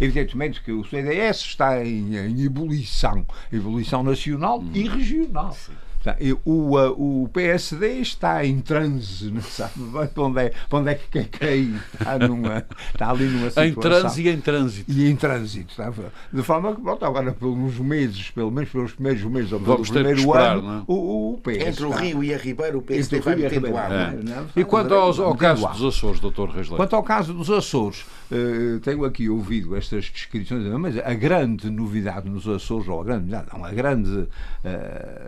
[0.02, 4.72] Evidentemente que o CDS está em, em ebulição, ebulição nacional hum.
[4.74, 5.52] e regional.
[5.52, 5.74] Sim.
[6.04, 9.74] Tá, o, o PSD está em transe, não sabe
[10.14, 11.82] para onde é, para onde é que quer cair.
[11.94, 13.66] Está, numa, está ali numa situação.
[13.66, 14.92] Em transe e em trânsito.
[14.92, 15.74] E em trânsito.
[15.74, 16.04] Sabe?
[16.32, 19.90] De forma que, pronto, agora, pelos meses, pelo menos pelos primeiros meses, ou pelo Vamos
[19.90, 20.84] primeiro esperar, ano, é?
[20.88, 21.68] o, o PS.
[21.68, 23.92] Entre o Rio e a Ribeira, o PSD vai metendo ar.
[23.92, 24.16] É?
[24.56, 28.80] E quanto aos, ao caso dos Açores, doutor Reis Quanto ao caso dos Açores, uh,
[28.80, 33.66] tenho aqui ouvido estas descrições, mas a grande novidade nos Açores, ou a grande, não,
[33.66, 34.28] a grande, uh,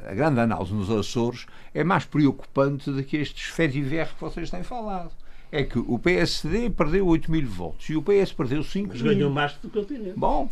[0.09, 4.63] a grande análise nos Açores é mais preocupante do que estes fediver que vocês têm
[4.63, 5.11] falado.
[5.51, 9.13] É que o PSD perdeu 8 mil votos e o PS perdeu 5 Mas mil.
[9.13, 10.13] ganhou mais do que o continente.
[10.15, 10.49] Bom,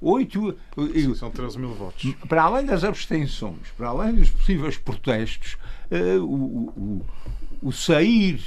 [0.00, 0.56] 8,
[0.94, 2.14] Sim, são 13 mil votos.
[2.26, 5.58] Para além das abstenções, para além dos possíveis protestos,
[5.90, 7.06] uh, o, o,
[7.62, 8.42] o, sair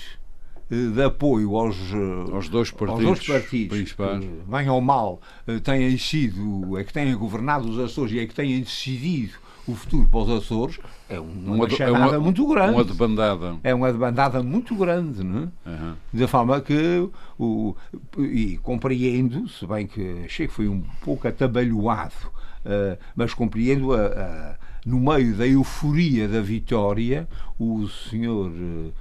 [0.71, 5.21] uh, de apoio aos, uh, aos, dois partidos, aos dois partidos principais, bem ou mal,
[5.63, 9.34] têm sido, é que têm governado os Açores e é que têm decidido
[9.67, 12.73] o futuro para os Açores é uma, uma é uma, muito grande.
[12.73, 13.56] Uma debandada.
[13.63, 15.69] É uma debandada muito grande, não é?
[15.69, 15.95] Uhum.
[16.13, 17.76] Da forma que, o,
[18.17, 22.13] e compreendo, se bem que achei que foi um pouco atabalhoado,
[22.65, 28.49] uh, mas compreendo, a, a, no meio da euforia da vitória, o senhor.
[28.49, 28.91] Uh,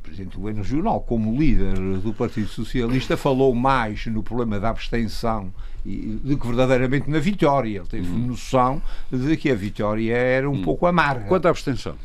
[0.00, 5.52] Presidente do Governo Regional, como líder do Partido Socialista, falou mais no problema da abstenção
[5.84, 7.78] do que verdadeiramente na vitória.
[7.78, 8.26] Ele teve uhum.
[8.28, 10.62] noção de que a vitória era um uhum.
[10.62, 11.26] pouco amarga.
[11.26, 11.96] Quanto à abstenção?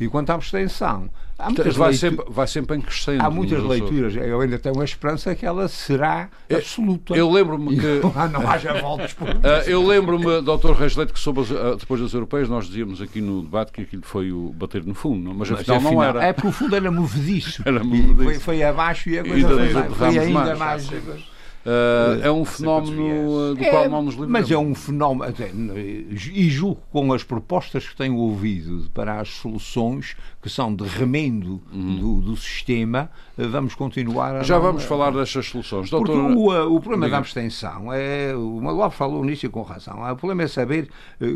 [0.00, 2.00] E quanto à abstenção, há muitas vai, leitu...
[2.00, 3.22] sempre, vai sempre em crescendo.
[3.22, 4.16] Há muitas leituras.
[4.16, 7.14] Eu ainda tenho a esperança que ela será absoluta.
[7.14, 8.00] Eu lembro-me que.
[8.00, 10.72] Não, não haja voltas por uh, Eu lembro-me, Dr.
[10.72, 14.02] Reis Leite, que soube, uh, depois das europeias, nós dizíamos aqui no debate que aquilo
[14.02, 16.24] foi o bater no fundo, mas, mas afinal, afinal não era.
[16.24, 17.62] É porque o fundo era movediço.
[17.70, 18.24] Era movediço.
[18.24, 20.90] Foi, foi abaixo e a coisa e foi, foi ainda mais.
[20.90, 21.30] mais
[21.64, 24.32] Uh, é um fenómeno do é, qual não nos livramos.
[24.32, 29.28] Mas é um fenómeno, até, e julgo com as propostas que tenho ouvido para as
[29.28, 31.96] soluções que são de remendo uhum.
[31.96, 34.42] do, do, sistema, eh, vamos continuar a.
[34.42, 35.90] Já não, vamos falar destas soluções.
[35.90, 36.16] Doutor...
[36.16, 37.16] Porque o, eh, o problema Diga.
[37.16, 38.34] da abstenção é.
[38.34, 40.02] O Manuel falou nisso e com razão.
[40.10, 40.88] O problema é saber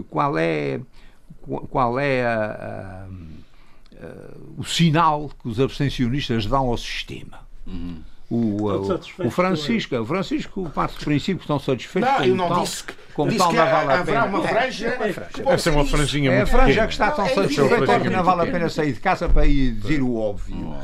[0.09, 0.81] qual é,
[1.69, 3.07] qual é a,
[4.01, 7.41] a, a, o sinal que os abstencionistas dão ao sistema.
[7.67, 8.14] Uhum.
[8.31, 12.49] O, o, o Francisco, o Francisco parte do princípio que estão satisfeitos não, eu não
[12.49, 14.25] tal, disse que, como disse tal que não vale a pena.
[14.25, 14.87] uma franja.
[14.89, 18.01] É, Deve ser uma franjinha É a franja que está tão satisfeita.
[18.01, 20.75] que não vale a pena sair de casa para ir dizer o óbvio.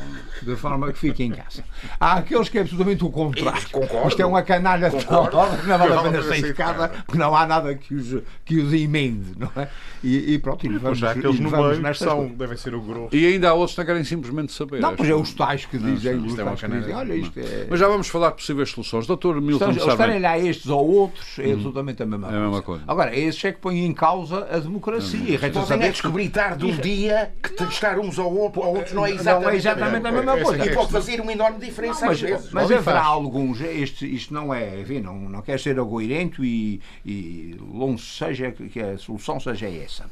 [0.41, 1.63] De forma que fique em casa.
[1.99, 3.69] Há aqueles que é absolutamente o contrário.
[3.71, 4.07] Concordo.
[4.07, 7.17] Isto é uma canalha de tal que não vale a pena sair de casa porque
[7.17, 9.67] não há nada que os, que os emende, não é?
[10.03, 13.15] E, e pronto, e vamos, já aqueles no meio são, devem ser o grosso.
[13.15, 14.79] E ainda há outros que não querem simplesmente saber.
[14.79, 17.67] Não, pois é os tais que dizem, os tais que dizem, olha isto é...
[17.69, 19.05] Mas já vamos falar de possíveis soluções.
[19.05, 21.53] Doutor Milton Estão, Estarem lá estes ou outros é hum.
[21.53, 22.83] absolutamente a mesma, é a mesma coisa.
[22.87, 25.37] Agora, esses é que põem em causa a democracia.
[25.37, 25.39] Hum.
[25.39, 29.11] Podem saber descobrir tarde um dia que estar uns ao outro, ou outros não é
[29.11, 30.65] exatamente, não é exatamente a mesma coisa.
[30.65, 32.51] E pode fazer uma enorme diferença não, mas, às vezes.
[32.51, 37.55] Mas haverá alguns, este, isto não é, enfim, não, não quer ser agoirento e, e
[37.59, 40.09] longe seja que a solução seja essa.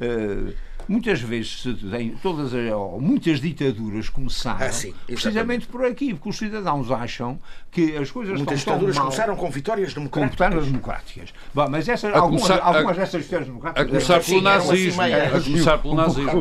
[0.00, 0.54] Uh,
[0.88, 6.30] muitas vezes se tem todas as, muitas ditaduras começaram ah, sim, precisamente por aqui, porque
[6.30, 7.38] os cidadãos acham
[7.70, 10.54] que as coisas muitas estão ditaduras mal, começaram com vitórias democráticas.
[10.54, 11.34] Com democráticas.
[11.52, 13.84] Bom, mas essas, algumas, começar, algumas a, dessas vitórias democráticas.
[13.84, 15.02] A começar pelo nazismo.
[15.02, 16.40] Assim, a começar pelo nazismo.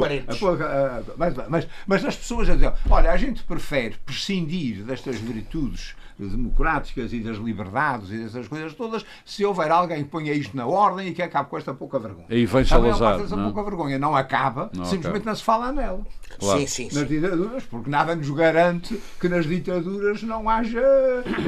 [1.17, 7.13] Mas, mas, mas as pessoas a dizer, olha, a gente prefere prescindir destas virtudes democráticas
[7.13, 11.09] e das liberdades e dessas coisas todas, se houver alguém que ponha isto na ordem
[11.09, 12.27] e que acabe com esta pouca vergonha.
[12.29, 13.19] Aí vem Salazar.
[13.19, 15.29] Essa pouca vergonha não acaba, não simplesmente acaba.
[15.29, 16.05] não se fala nela.
[16.39, 16.59] Claro.
[16.59, 17.19] Sim, sim, nas sim.
[17.19, 20.83] ditaduras, porque nada nos garante que nas ditaduras não haja,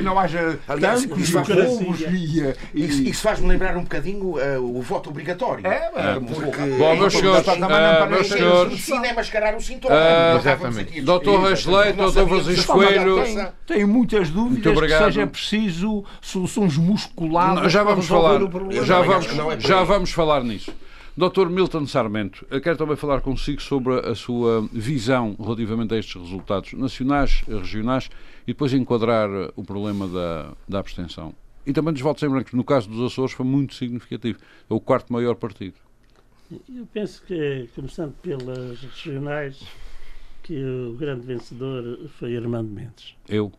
[0.01, 5.09] não haja Aliás, isso, faz, e, isso, isso faz-me lembrar um bocadinho uh, o voto
[5.09, 5.65] obrigatório.
[5.65, 6.61] É, é porque.
[6.77, 8.87] Bom, meus senhores, uh, meus senhores.
[8.87, 9.95] O é mascarar o sintoma.
[9.95, 11.01] Uh, exatamente.
[11.01, 13.23] Doutor Reis doutor Francisco Coelho.
[13.67, 17.71] Tenho muitas dúvidas que seja preciso soluções musculares.
[17.71, 18.39] Já vamos falar.
[18.83, 19.27] Já vamos,
[19.59, 20.73] já vamos falar nisso.
[21.19, 21.49] Dr.
[21.49, 27.41] Milton Sarmento, quero também falar consigo sobre a sua visão relativamente a estes resultados nacionais,
[27.45, 28.09] regionais
[28.43, 31.35] e depois enquadrar o problema da, da abstenção.
[31.65, 32.55] E também dos votos em branco.
[32.55, 34.39] No caso dos Açores foi muito significativo.
[34.69, 35.75] É o quarto maior partido.
[36.73, 39.61] Eu penso que, começando pelas regionais,
[40.41, 43.13] que o grande vencedor foi Armando Mendes.
[43.27, 43.51] Eu?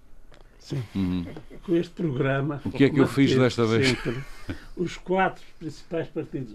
[0.58, 0.82] Sim.
[0.94, 1.26] Uhum.
[1.62, 2.62] Com este programa.
[2.64, 3.88] O que é que eu fiz desta vez?
[3.88, 4.16] Sempre,
[4.78, 6.54] os quatro principais partidos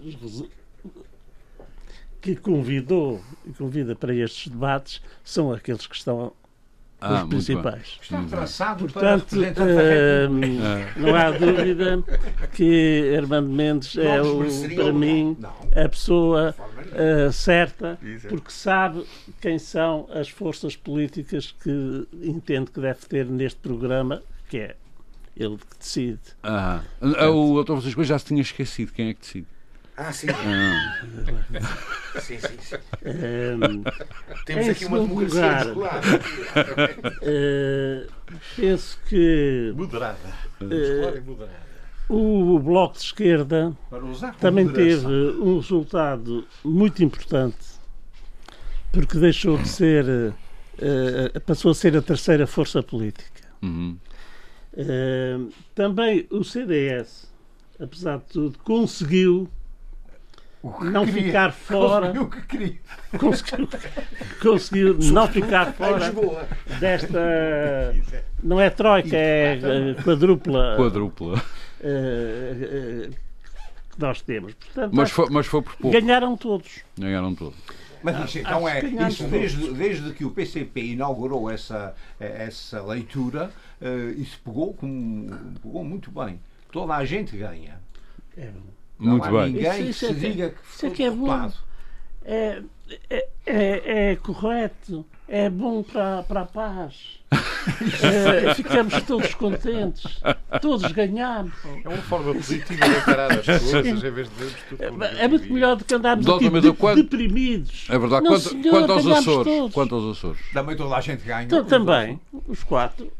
[2.20, 6.32] que convidou e convida para estes debates são aqueles que estão
[7.00, 7.98] ah, os principais.
[8.02, 10.28] Está traçado Portanto, uh,
[10.96, 12.02] não há dúvida
[12.54, 15.36] que Armando Mendes é, o, para mim,
[15.72, 19.04] a pessoa uh, certa, porque sabe
[19.40, 24.76] quem são as forças políticas que entende que deve ter neste programa, que é
[25.36, 26.18] ele que decide.
[26.42, 28.92] Ah, Portanto, o doutor Francisco já se tinha esquecido.
[28.92, 29.46] Quem é que decide.
[29.96, 30.26] Ah, sim.
[30.30, 32.20] Ah.
[32.20, 32.76] sim, sim, sim.
[33.06, 33.82] Um,
[34.44, 36.06] Temos aqui uma democracia lugar,
[37.22, 38.12] uh,
[38.56, 39.72] penso que.
[39.74, 40.18] Moderada.
[40.60, 41.66] Uh, moderada.
[42.08, 43.76] O Bloco de Esquerda
[44.38, 47.56] também teve um resultado muito importante
[48.92, 50.04] porque deixou de ser.
[50.04, 53.42] Uh, passou a ser a terceira força política.
[53.62, 53.96] Uhum.
[54.74, 57.32] Uh, também o CDS,
[57.80, 59.48] apesar de tudo, conseguiu
[60.80, 61.22] não queria.
[61.22, 62.06] ficar fora.
[62.06, 62.76] Conseguiu o que queria.
[63.18, 63.68] Conseguiu,
[64.42, 66.12] conseguiu não ficar fora
[66.80, 67.94] desta.
[68.42, 70.76] Não é troika, é quadrupla.
[70.76, 71.34] Quadrupla.
[71.80, 73.10] Uh, uh,
[73.90, 74.54] que nós temos.
[74.54, 76.00] Portanto, mas, foi, mas foi por pouco.
[76.00, 76.80] Ganharam todos.
[76.98, 77.56] Ganharam todos.
[78.02, 83.50] Mas isso, então é, isso desde, desde que o PCP inaugurou essa, essa leitura,
[83.80, 85.26] uh, isso pegou, com,
[85.62, 86.38] pegou muito bem.
[86.70, 87.80] Toda a gente ganha.
[88.36, 88.50] É.
[88.98, 89.52] Muito bem.
[89.52, 91.52] ninguém isso, isso que se é, diga que isso é que é bom.
[92.24, 92.62] É,
[93.08, 97.20] é, é, é, correto, é bom para, para a paz.
[98.02, 100.20] é, ficamos todos contentes,
[100.62, 101.52] todos ganhamos.
[101.84, 105.28] É uma forma positiva de encarar as coisas, em vez de vermos tudo é, é
[105.28, 107.86] muito melhor do que andarmos aqui de, quanto, deprimidos.
[107.90, 108.24] É verdade.
[108.24, 110.40] Não, quanto, senhor, quanto, aos Açores, quanto aos Açores?
[110.52, 111.44] Também toda a gente ganha.
[111.44, 113.10] Então, também, os quatro: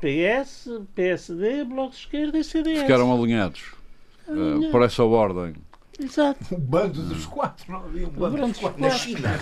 [0.00, 2.82] PS, PSD, Bloco de Esquerda e CDS.
[2.82, 3.81] Ficaram alinhados
[4.28, 5.54] uh, por essa ordem.
[6.00, 6.54] Exato.
[6.54, 9.38] Um bando dos quatro, não havia um bando dos quatro na China.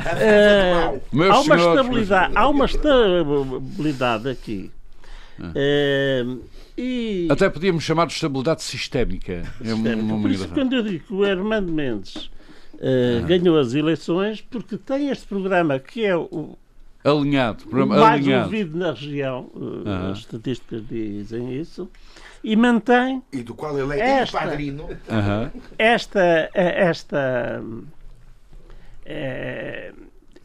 [0.00, 1.00] uh,
[1.32, 4.70] há, uma estabilidade, há uma estabilidade aqui.
[5.38, 6.40] Uh,
[6.78, 7.28] e...
[7.30, 9.44] Até podíamos chamar de estabilidade sistémica.
[9.58, 9.90] sistémica.
[9.90, 12.30] É uma, uma Por isso, quando eu digo que o Armando Mendes
[12.74, 16.56] uh, ganhou as eleições, porque tem este programa que é o,
[17.04, 18.44] alinhado, o mais alinhado.
[18.44, 21.88] ouvido na região, uh, as estatísticas dizem isso,
[22.44, 23.22] e mantém.
[23.32, 24.86] E do qual ele é esta, padrino.
[25.78, 27.62] Esta, esta,
[29.06, 29.92] eh,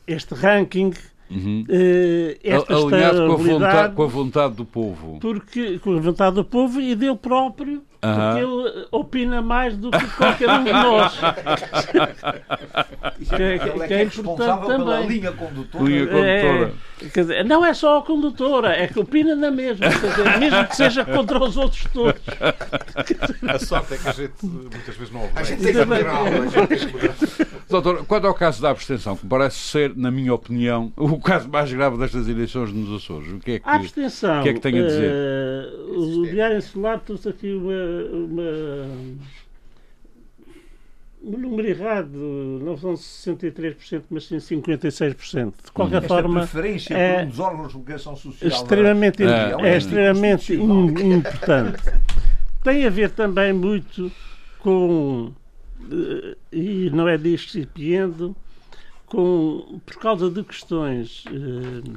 [0.08, 0.94] este ranking.
[1.30, 1.64] Uhum.
[1.70, 5.20] Uh, esta Alinhado com a, vontade, com a vontade do povo.
[5.20, 10.08] Porque, com a vontade do povo e dele próprio porque ele opina mais do que
[10.16, 11.20] qualquer um de nós.
[13.28, 15.08] que, é, que, que é, é importante também.
[15.08, 15.84] linha condutora.
[15.84, 16.74] Linha condutora.
[17.02, 19.90] É, quer dizer, não é só a condutora, é que opina na mesma.
[19.90, 22.22] Dizer, mesmo que seja contra os outros todos.
[23.48, 25.34] A sorte é que a gente muitas vezes não ouve.
[25.36, 27.20] A gente tem que mudar.
[27.70, 31.72] Doutor, quanto ao caso da abstenção, que parece ser, na minha opinião, o caso mais
[31.72, 34.60] grave destas eleições nos Açores, o que é que, a abstenção, o que, é que
[34.60, 35.12] tem a dizer?
[35.12, 38.97] Uh, o Diário Insular trouxe aqui uma uma,
[41.21, 42.17] um número errado,
[42.63, 45.54] não são 63%, mas sim 56%.
[45.65, 46.41] De qualquer Esta forma.
[46.41, 48.52] preferência é, por um dos órgãos de comunicação social.
[48.52, 51.84] Extremamente, é, é, é extremamente importante.
[52.63, 54.12] Tem a ver também muito
[54.60, 55.32] com.
[55.91, 58.36] Eh, e não é discipiendo,
[59.06, 61.89] com, por causa de questões eh,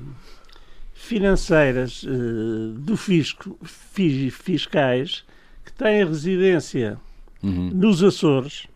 [0.94, 5.24] financeiras eh, do fisco, fiscais,
[5.64, 6.98] que têm residência
[7.42, 7.70] uhum.
[7.72, 8.66] nos Açores,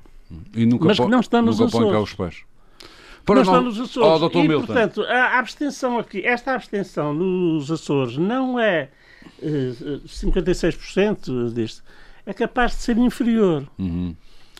[0.80, 2.02] mas que não estão nos Açores.
[2.02, 2.42] os pés.
[3.24, 4.22] Para não, não estão nos Açores.
[4.22, 4.66] Oh, e, Milton.
[4.66, 8.88] portanto, a abstenção aqui, esta abstenção nos Açores não é
[9.42, 11.82] 56% disto,
[12.24, 13.66] é capaz de ser inferior.
[13.78, 14.14] Uhum.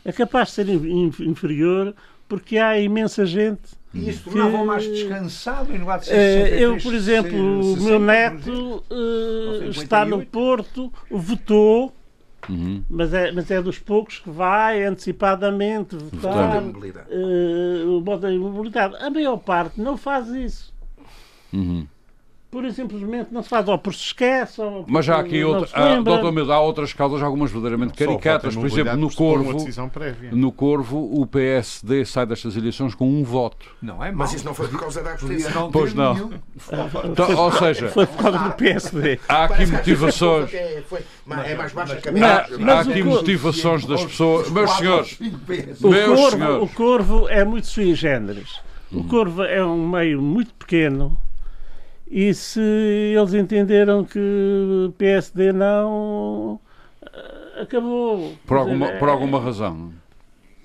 [0.04, 1.94] É capaz de ser in, inferior
[2.28, 3.76] porque há imensa gente.
[3.94, 7.98] E isso tornava mais descansado em lugar de ser uh, Eu, por exemplo, o meu
[7.98, 11.95] neto uh, está no Porto, votou
[12.48, 12.84] Uhum.
[12.88, 18.96] Mas, é, mas é dos poucos que vai antecipadamente votar uh, o voto da imobilidade.
[18.96, 20.74] A maior parte não faz isso.
[21.52, 21.86] Uhum
[22.50, 25.42] pura e simplesmente não se faz, ou por se esquece, ou Mas já há aqui
[25.44, 28.54] outra, doutor Mildo, há outras causas, algumas verdadeiramente caricatas.
[28.54, 29.66] Por exemplo, no Corvo,
[30.32, 33.66] no Corvo, o PSD sai destas eleições com um voto.
[33.82, 35.70] Não é Mas isso não foi por causa da abstenção.
[35.70, 36.30] Pois não.
[37.04, 39.20] Então, ou seja, foi por causa do PSD.
[39.28, 40.50] Há aqui motivações.
[40.52, 44.50] É mais baixa que a Há aqui motivações das pessoas.
[44.50, 45.18] Meus senhores,
[45.80, 46.62] meus senhores.
[46.62, 48.60] O Corvo é muito sui generis.
[48.92, 51.18] O Corvo é um meio muito pequeno
[52.08, 56.60] e se eles entenderam que PSD não
[57.02, 58.32] eh, acabou.
[58.46, 59.92] Por alguma, por alguma razão.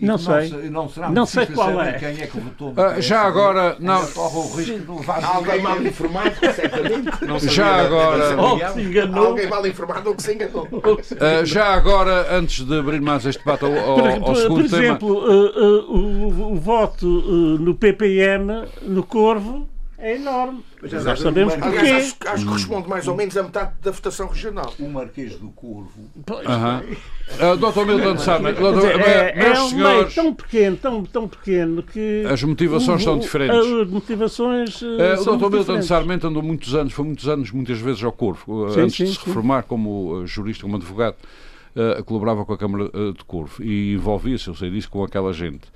[0.01, 0.49] Não sei.
[0.71, 1.93] Não, não sei qual é.
[1.93, 3.75] Quem é que votou uh, já agora.
[3.79, 4.03] Não.
[4.07, 7.45] Corre o risco de levar Alguém mal informado, certamente.
[7.53, 8.41] já agora.
[8.41, 9.27] Ou que se enganou.
[9.27, 10.67] Alguém mal informado ou que se enganou.
[10.71, 14.75] Uh, já agora, antes de abrir mais este debate ao, ao, por, ao segundo por
[14.75, 15.67] exemplo, tema...
[15.67, 19.69] uh, o, o, voto no PPM, no Corvo,
[20.01, 20.63] é enorme.
[20.81, 21.77] Mas, Nós sabemos porquê.
[21.77, 24.73] Aliás, acho, acho, que corresponde mais ou menos a metade da votação regional.
[24.79, 26.09] O Marquês do Corvo.
[26.25, 26.45] Pois.
[26.45, 27.53] Uh -huh.
[27.53, 27.85] uh, Dr.
[27.85, 32.25] Milton Samer, é, é um senhores, meio tão pequeno, tão, tão pequeno que.
[32.27, 33.55] As motivações o, são diferentes.
[33.55, 34.81] As motivações.
[34.81, 35.51] Uh, o Dr.
[35.51, 39.03] Milton Sarmento andou muitos anos, foi muitos anos, muitas vezes ao Corvo, sim, antes sim,
[39.05, 39.25] de se sim.
[39.27, 41.15] reformar como jurista, como advogado.
[41.73, 45.31] Uh, colaborava com a Câmara uh, de Corvo e envolvia-se, eu sei disso, com aquela
[45.31, 45.71] gente.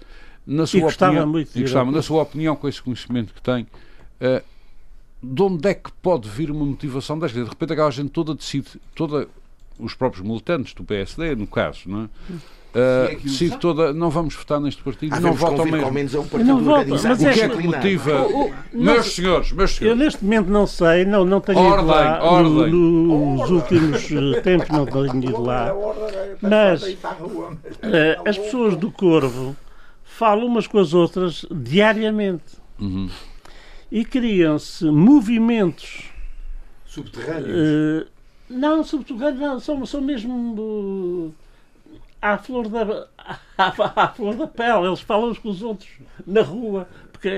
[0.46, 1.58] Na sua e gostava opinião, muito.
[1.58, 3.66] E gostava, na sua opinião, com esse conhecimento que tem,
[4.22, 4.44] uh,
[5.22, 7.44] de onde é que pode vir uma motivação desta?
[7.44, 9.28] De repente aquela gente toda decide, toda,
[9.80, 12.10] os próprios militantes do PSD, no caso, não é?
[12.76, 15.86] Uh, decide toda, não vamos votar neste partido, ah, não votam mesmo.
[15.86, 18.22] Ao menos a um partido não votam, mas o que é que motiva?
[18.24, 19.98] O, o, meus senhores, meus senhores.
[19.98, 22.72] Eu neste momento não sei, não, não tenho ordem, ido lá ordem.
[22.74, 25.74] No, nos últimos eh, tempos, não tenho ido lá.
[26.42, 26.98] Mas uh,
[28.26, 29.56] as pessoas do Corvo
[30.04, 32.44] falam umas com as outras diariamente.
[32.78, 33.10] Uhum
[33.92, 36.10] e criam-se movimentos
[36.86, 38.04] subterrâneos.
[38.04, 38.08] Uh,
[38.50, 41.34] não, subterrâneos não, são, são mesmo uh,
[42.22, 43.08] à, flor da,
[43.58, 44.88] à, à, flor da pele.
[44.88, 45.90] Eles falam uns com os outros
[46.26, 47.30] na rua, porque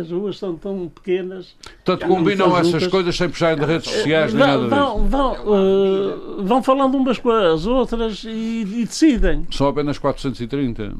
[0.00, 1.54] as ruas são tão pequenas.
[1.84, 2.88] Portanto, combinam essas juntas.
[2.88, 5.06] coisas sem puxarem de redes sociais nem nada vão.
[5.06, 9.46] Vão, uh, vão falando umas com as outras e, e decidem.
[9.50, 10.94] São apenas 430.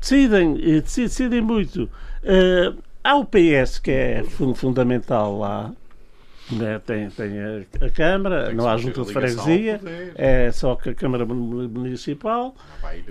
[0.00, 1.88] Decidem, decidem muito.
[2.22, 4.24] Uh, Há o PS, que é
[4.54, 5.70] fundamental lá,
[6.50, 6.80] né?
[6.86, 9.78] tem, tem a, a Câmara, tem não há junta de freguesia,
[10.14, 12.54] é só que a Câmara Municipal.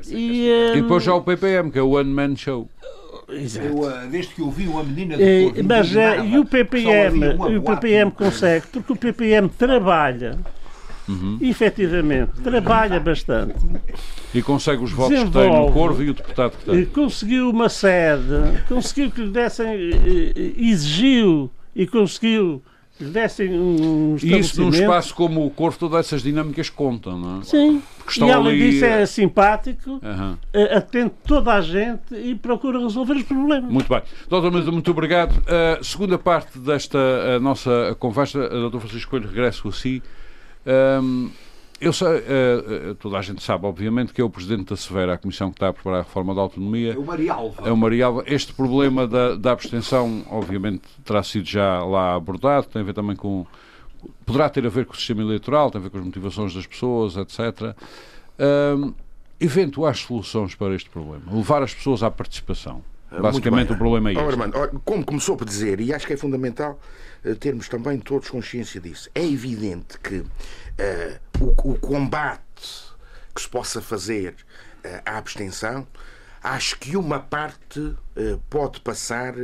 [0.07, 2.67] E, um, e depois já o PPM, que é o One Man Show.
[3.29, 3.67] Exato.
[3.67, 7.27] Eu, uh, desde que eu vi uma menina de cor, Mas uh, e o PPM,
[7.57, 10.39] o PPM consegue, porque o PPM trabalha
[11.07, 11.37] Uhum.
[11.41, 13.55] Efetivamente, trabalha bastante.
[14.33, 16.85] E consegue os votos que tem no Corvo e o deputado que tem.
[16.85, 19.91] Conseguiu uma sede, conseguiu que lhe dessem,
[20.57, 22.61] exigiu e conseguiu
[22.97, 27.19] que lhe dessem um E isso num espaço como o Corvo, todas essas dinâmicas contam,
[27.19, 27.43] não é?
[27.43, 27.81] Sim.
[28.17, 28.71] e além ali...
[28.71, 30.37] disso é simpático, uhum.
[30.75, 33.69] atende toda a gente e procura resolver os problemas.
[33.69, 34.01] Muito bem.
[34.29, 35.33] Doutor Mendes, muito obrigado.
[35.47, 40.01] A segunda parte desta nossa conversa, Doutor Francisco Coelho, regresso a si.
[40.65, 41.29] Um,
[41.83, 45.17] eu sei, uh, toda a gente sabe, obviamente, que é o Presidente da Severa, a
[45.17, 46.93] Comissão que está a preparar a reforma da autonomia.
[46.93, 47.67] É o Marialva.
[47.67, 48.23] É o Marialva.
[48.25, 53.15] Este problema da, da abstenção, obviamente, terá sido já lá abordado, tem a ver também
[53.15, 53.45] com.
[54.25, 56.65] Poderá ter a ver com o sistema eleitoral, tem a ver com as motivações das
[56.65, 57.75] pessoas, etc.
[58.39, 58.93] Um,
[59.39, 61.23] eventuais soluções para este problema.
[61.31, 62.81] Levar as pessoas à participação.
[63.21, 64.79] Basicamente, o problema é este.
[64.83, 66.79] como começou por dizer, e acho que é fundamental
[67.23, 69.09] eh, termos também todos consciência disso.
[69.13, 70.27] É evidente que uh,
[71.39, 72.41] o, o, combate
[73.33, 75.87] que se possa fazer uh, à abstenção,
[76.41, 77.97] acho que uma parte uh,
[78.49, 79.35] pode passar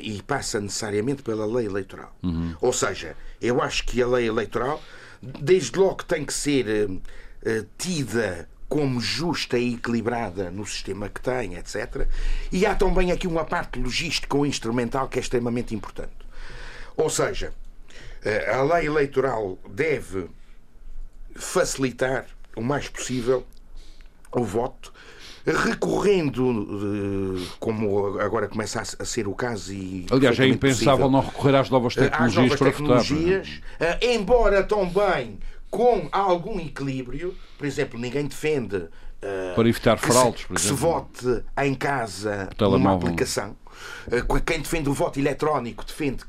[0.00, 2.16] e passa necessariamente pela lei eleitoral.
[2.22, 2.54] Uhum.
[2.60, 4.80] Ou seja, eu acho que a lei eleitoral,
[5.20, 6.88] desde logo, tem que ser
[7.76, 12.06] tida como justa e equilibrada no sistema que tem, etc.
[12.50, 16.14] E há também aqui uma parte logística ou instrumental que é extremamente importante.
[16.96, 17.52] Ou seja,
[18.24, 20.26] eh, a lei eleitoral deve
[21.36, 22.24] facilitar
[22.56, 23.44] o mais possível
[24.34, 24.90] o voto
[25.44, 31.56] recorrendo, como agora começa a ser o caso e aliás é impensável possível, não recorrer
[31.56, 33.48] às novas tecnologias às novas para tecnologias,
[33.78, 35.38] votar, embora também
[35.72, 40.72] com algum equilíbrio, por exemplo, ninguém defende uh, para evitar fraudes, que, se, que se
[40.74, 43.56] vote em casa numa aplicação.
[44.06, 46.24] Uh, quem defende o voto eletrónico defende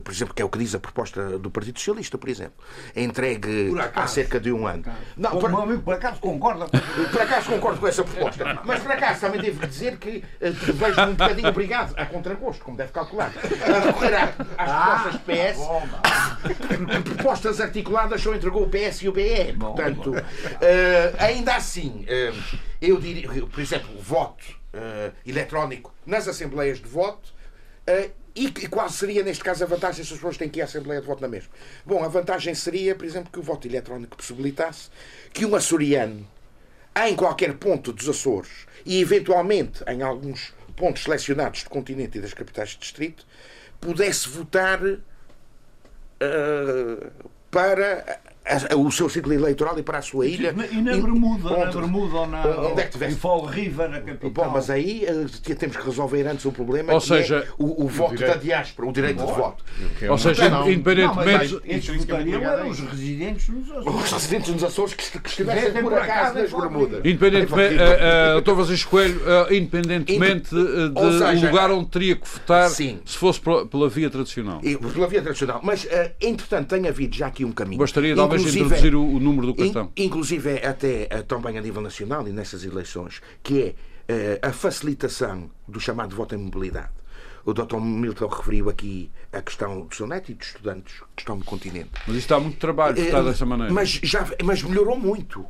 [0.00, 2.54] por exemplo, que é o que diz a proposta do Partido Socialista, por exemplo,
[2.96, 4.84] entregue há cerca de um ano.
[5.16, 6.66] Não, por, amigo, por acaso concorda?
[6.66, 8.62] Por acaso concordo com essa proposta.
[8.64, 12.76] Mas por acaso também devo dizer que uh, vejo um bocadinho obrigado, a contragosto, como
[12.76, 17.04] deve calcular, a recorrer às ah, propostas PS.
[17.04, 19.54] propostas articuladas só entregou o PS e o BE.
[19.58, 20.22] Portanto, uh,
[21.18, 24.62] ainda assim, uh, eu diria, por exemplo, o voto
[25.26, 27.34] eletrónico nas assembleias de voto
[28.34, 30.64] e, e qual seria, neste caso, a vantagem se as pessoas têm que ir à
[30.64, 31.50] Assembleia de Voto na mesma?
[31.84, 34.88] Bom, a vantagem seria, por exemplo, que o voto eletrónico possibilitasse
[35.32, 36.26] que um açoriano,
[37.06, 42.32] em qualquer ponto dos Açores, e eventualmente em alguns pontos selecionados do continente e das
[42.32, 43.26] capitais de distrito,
[43.80, 45.02] pudesse votar uh,
[47.50, 48.20] para
[48.76, 50.54] o seu ciclo eleitoral e para a sua ilha.
[50.70, 53.14] E na Bermuda, onde, na Bermuda ou na, onde é que tivesse...
[53.14, 54.30] em Fall River, na capital.
[54.30, 57.88] Bom, mas aí uh, temos que resolver antes o problema, ou seja, é o, o
[57.88, 58.34] voto direito...
[58.34, 59.64] da diáspora, o direito de voto.
[60.08, 61.60] Ou seja, não, independentemente...
[62.02, 64.04] Votariam eram os residentes nos Açores.
[64.04, 67.00] Os residentes nos Açores que, que estivessem por acaso nas Bermudas.
[67.04, 73.00] Independentemente, uh, uh, Francisco Coelho, uh, independentemente do uh, lugar onde teria que votar, sim.
[73.04, 74.60] se fosse pela via tradicional.
[74.62, 75.60] E, pela via tradicional.
[75.62, 75.88] Mas, uh,
[76.20, 77.78] entretanto, tem havido já aqui um caminho.
[77.78, 79.92] Gostaria de talvez introduzir o, o, número do cartão.
[79.96, 83.76] In, inclusive, até eh, também a nível nacional e nessas eleições, que
[84.08, 86.90] é uh, a facilitação do chamado voto em mobilidade.
[87.44, 87.76] O Dr.
[87.80, 91.90] Milton referiu aqui a questão do seu neto e dos estudantes que estão no continente.
[92.06, 93.72] Mas isto dá muito trabalho, está uh, dessa maneira.
[93.72, 95.44] Mas, já, mas melhorou muito.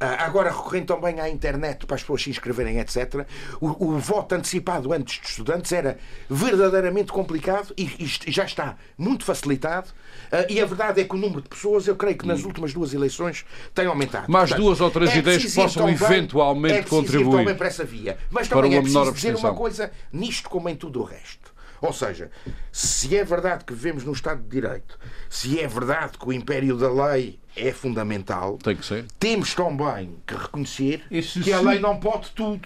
[0.00, 3.26] Ah, agora, recorrendo também à internet para as pessoas se inscreverem, etc.,
[3.60, 5.98] o, o voto antecipado antes de estudantes era
[6.30, 9.88] verdadeiramente complicado e, e já está muito facilitado.
[10.32, 12.72] Uh, e a verdade é que o número de pessoas, eu creio que nas últimas
[12.72, 13.44] duas eleições,
[13.74, 14.30] tem aumentado.
[14.30, 17.66] Mais Portanto, duas ou três é ideias que possam também, eventualmente é contribuir também para
[17.66, 18.18] essa via.
[18.30, 21.58] Mas também é preciso dizer uma coisa nisto como em tudo o resto.
[21.80, 22.30] Ou seja,
[22.72, 24.98] se é verdade que vivemos num Estado de Direito,
[25.30, 29.04] se é verdade que o império da lei é fundamental, Tem que ser.
[29.18, 32.60] temos também que reconhecer Esse que a lei não pode tudo.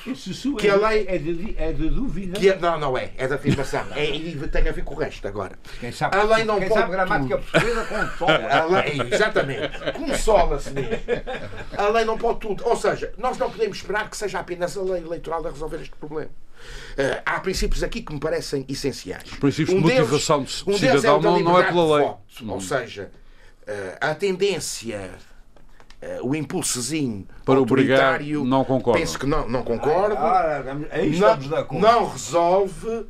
[0.59, 2.38] que a lei é de, é de dúvida.
[2.38, 3.11] Que a, não, não é.
[3.16, 3.84] É da afirmação.
[3.95, 5.59] é, e tem a ver com o resto agora.
[5.80, 7.51] Quem sabe, a lei não quem pode sabe gramática tudo.
[7.51, 8.84] portuguesa consola.
[9.12, 9.93] exatamente.
[9.93, 10.99] Consola-se mesmo.
[11.76, 12.66] A lei não pode tudo.
[12.66, 15.97] Ou seja, nós não podemos esperar que seja apenas a lei eleitoral a resolver este
[15.97, 16.30] problema.
[16.93, 19.24] Uh, há princípios aqui que me parecem essenciais.
[19.32, 22.07] Os princípios um de motivação deles, de cidadão um é não, não é pela lei.
[22.07, 23.11] Voto, ou seja,
[23.68, 25.10] uh, a tendência
[26.02, 28.98] Uh, o impulsozinho para obrigar não concordo.
[28.98, 30.16] Penso que não, não concordo.
[30.18, 32.88] Ah, não, não resolve.
[32.88, 33.08] Uh,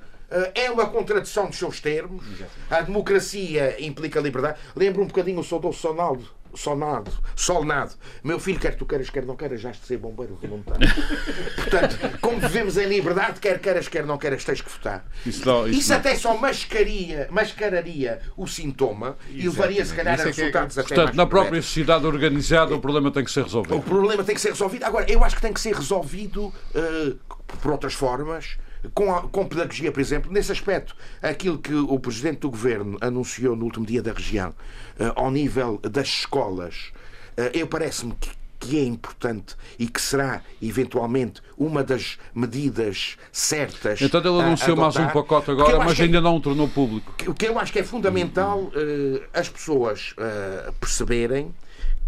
[0.54, 2.22] é uma contradição dos seus termos.
[2.70, 4.58] A democracia implica liberdade.
[4.76, 7.92] Lembro um bocadinho o saudoso Sonaldo Solnado, Solnado.
[8.22, 10.88] Meu filho, quer tu queiras, quer não queiras, já de ser bombeiro voluntário.
[11.56, 15.04] Portanto, como vivemos em liberdade, quer queiras, quer não queiras, tens que votar.
[15.24, 20.22] Isso, não, isso, isso até só mascaria, mascararia o sintoma e levaria, se calhar, a
[20.22, 23.44] é é resultados é até Portanto, na própria sociedade organizada, o problema tem que ser
[23.44, 23.76] resolvido.
[23.76, 24.84] O problema tem que ser resolvido.
[24.84, 27.18] Agora, eu acho que tem que ser resolvido uh,
[27.60, 28.58] por outras formas
[28.94, 33.56] com, a, com pedagogia, por exemplo, nesse aspecto, aquilo que o Presidente do Governo anunciou
[33.56, 36.92] no último dia da região, uh, ao nível das escolas,
[37.38, 44.00] uh, eu parece-me que, que é importante e que será eventualmente uma das medidas certas.
[44.00, 47.12] Então ele anunciou mais um pacote agora, mas ainda é, não o tornou público.
[47.26, 51.52] O que eu acho que é fundamental uh, as pessoas uh, perceberem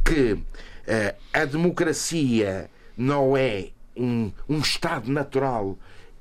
[0.04, 0.42] que uh,
[1.32, 5.76] a democracia não é um, um estado natural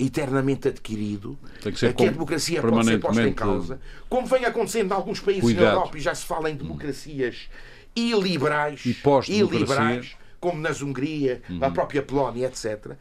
[0.06, 3.80] eternamente adquirido, que, que, a democracia pode ser posta em causa,
[4.10, 5.66] como vem acontecendo em alguns países Cuidado.
[5.66, 7.49] na Europa e já se fala em democracias
[7.95, 11.60] iliberais, e iliberais como na Hungria, uhum.
[11.60, 12.97] na própria Polónia, etc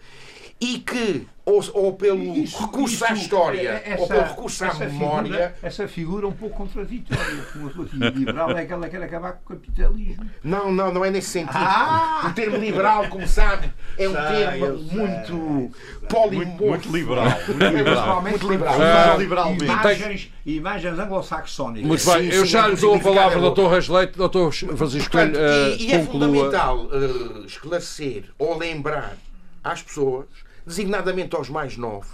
[0.63, 4.75] e que, ou, ou pelo isso, recurso isso, à história, essa, ou pelo recurso à
[4.75, 5.25] memória.
[5.25, 7.43] Figura, essa figura é um pouco contraditória.
[7.53, 10.25] Como a liberal é que ela quer acabar com o capitalismo.
[10.45, 11.57] Não, não, não é nesse sentido.
[11.57, 12.29] Ah!
[12.31, 15.71] O termo liberal, como sabe, é um sei, termo muito
[16.09, 16.65] polimorfo.
[16.65, 17.25] Muito, liberal.
[17.49, 18.23] Muito liberal.
[18.23, 18.75] Muito liberal.
[18.81, 21.89] Ah, liberal imagens, imagens anglo-saxónicas.
[21.89, 25.89] Muito bem, eu já lhe dou a palavra, doutor Rasleite, doutor Francisco Portanto, uh, E,
[25.89, 29.17] e é fundamental uh, esclarecer ou lembrar
[29.63, 30.27] às pessoas
[30.67, 32.09] designadamente aos mais novos,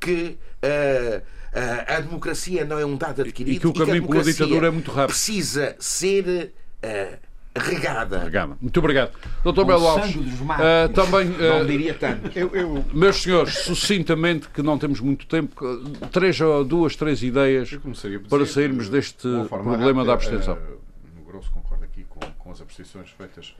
[0.00, 4.24] que uh, uh, a democracia não é um dado adquirido e que o caminho pela
[4.24, 5.08] ditadura é muito rápido.
[5.08, 6.52] Precisa ser
[6.84, 7.26] uh,
[7.58, 8.18] regada.
[8.24, 8.56] regada.
[8.60, 9.12] Muito obrigado.
[9.42, 11.28] Doutor Belo Alves, uh, também.
[11.30, 12.38] Uh, não diria tanto.
[12.38, 12.84] Eu, eu...
[12.92, 15.54] Meus senhores, sucintamente, que não temos muito tempo,
[16.12, 17.70] três ou duas, três ideias
[18.28, 20.54] para sairmos deste problema rápida, da abstenção.
[20.54, 20.78] Uh,
[21.16, 23.54] no grosso, concordo aqui com, com as apreciações feitas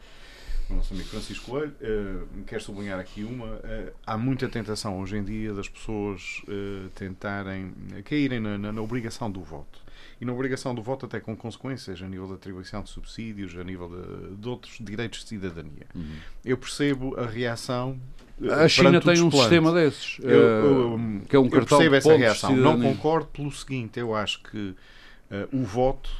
[0.74, 1.74] nosso amigo Francisco Coelho.
[1.80, 3.46] Uh, quero sublinhar aqui uma.
[3.46, 7.72] Uh, há muita tentação hoje em dia das pessoas uh, tentarem
[8.04, 9.80] caírem na, na, na, obrigação do voto.
[10.20, 13.64] E na obrigação do voto, até com consequências a nível da atribuição de subsídios, a
[13.64, 15.86] nível de, de outros direitos de cidadania.
[15.94, 16.16] Uhum.
[16.44, 18.00] Eu percebo a reação.
[18.50, 22.56] A China tem um sistema desses, eu, eu, que é um cartão percebo essa reação.
[22.56, 24.74] Não concordo pelo seguinte: eu acho que
[25.52, 26.10] o voto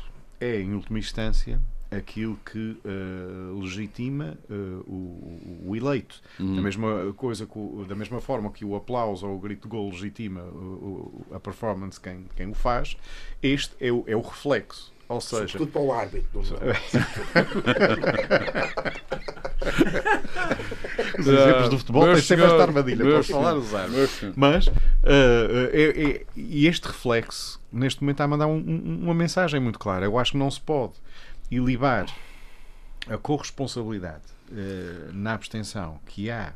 [0.41, 1.61] é, em última instância,
[1.97, 4.55] aquilo que uh, legitima uh,
[4.87, 6.21] o, o, eleito.
[6.39, 6.57] Uhum.
[6.57, 7.49] Da mesma coisa,
[7.89, 12.01] da mesma forma que o aplauso ou o grito de gol legitima o, a performance
[12.01, 12.97] quem, quem o faz,
[13.43, 14.95] este é o, é o reflexo.
[15.09, 16.41] Ou seja, tudo para o árbitro.
[21.19, 23.05] Os exemplos do futebol têm sempre esta armadilha.
[23.05, 24.33] Posso falar os árbitros.
[24.35, 24.73] Mas uh,
[25.73, 29.79] é, é, e este reflexo, neste momento, está a mandar um, um, uma mensagem muito
[29.79, 30.05] clara.
[30.07, 30.95] Eu acho que não se pode
[31.51, 32.07] e libar
[33.09, 36.53] a corresponsabilidade eh, na abstenção que há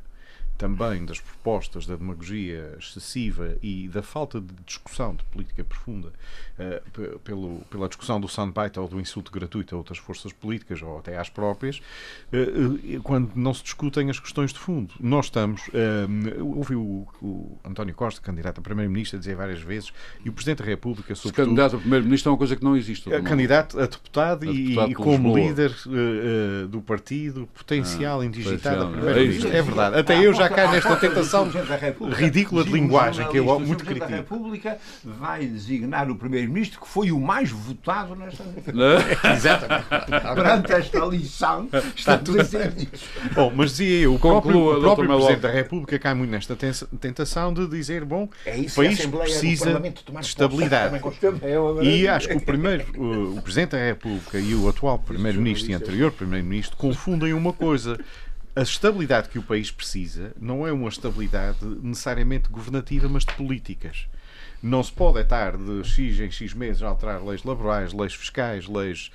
[0.60, 6.12] também das propostas da demagogia excessiva e da falta de discussão de política profunda
[6.58, 10.98] uh, pelo, pela discussão do soundbite ou do insulto gratuito a outras forças políticas ou
[10.98, 14.92] até às próprias, uh, quando não se discutem as questões de fundo.
[15.00, 15.62] Nós estamos.
[15.68, 20.58] Uh, ouvi o, o, António Costa, candidato a Primeiro-Ministro, dizer várias vezes, e o Presidente
[20.58, 21.46] da República, sobretudo.
[21.46, 23.08] Candidato a Primeiro-Ministro é uma coisa que não existe.
[23.22, 25.74] Candidato a deputado, a deputado e, como líder
[26.68, 29.48] do partido, potencial ah, indigitado a Primeiro-Ministro.
[29.50, 29.98] É, é verdade.
[29.98, 31.50] Até eu já cai nesta tentação
[32.12, 34.04] ridícula de linguagem que eu muito critico.
[34.04, 38.44] A República vai designar o Primeiro-Ministro que foi o mais votado nesta
[39.34, 39.86] Exatamente.
[40.34, 42.56] Perante esta lição, está tudo isso.
[43.34, 46.56] Bom, mas dizia eu, o próprio, o próprio Presidente da República cai muito nesta
[47.00, 51.00] tentação de dizer, bom, é o país precisa de estabilidade.
[51.82, 52.84] E acho que o primeiro,
[53.36, 57.98] o Presidente da República e o atual Primeiro-Ministro e anterior Primeiro-Ministro confundem uma coisa
[58.54, 64.06] a estabilidade que o país precisa não é uma estabilidade necessariamente governativa, mas de políticas.
[64.62, 68.66] Não se pode estar de X em X meses a alterar leis laborais, leis fiscais,
[68.66, 69.10] leis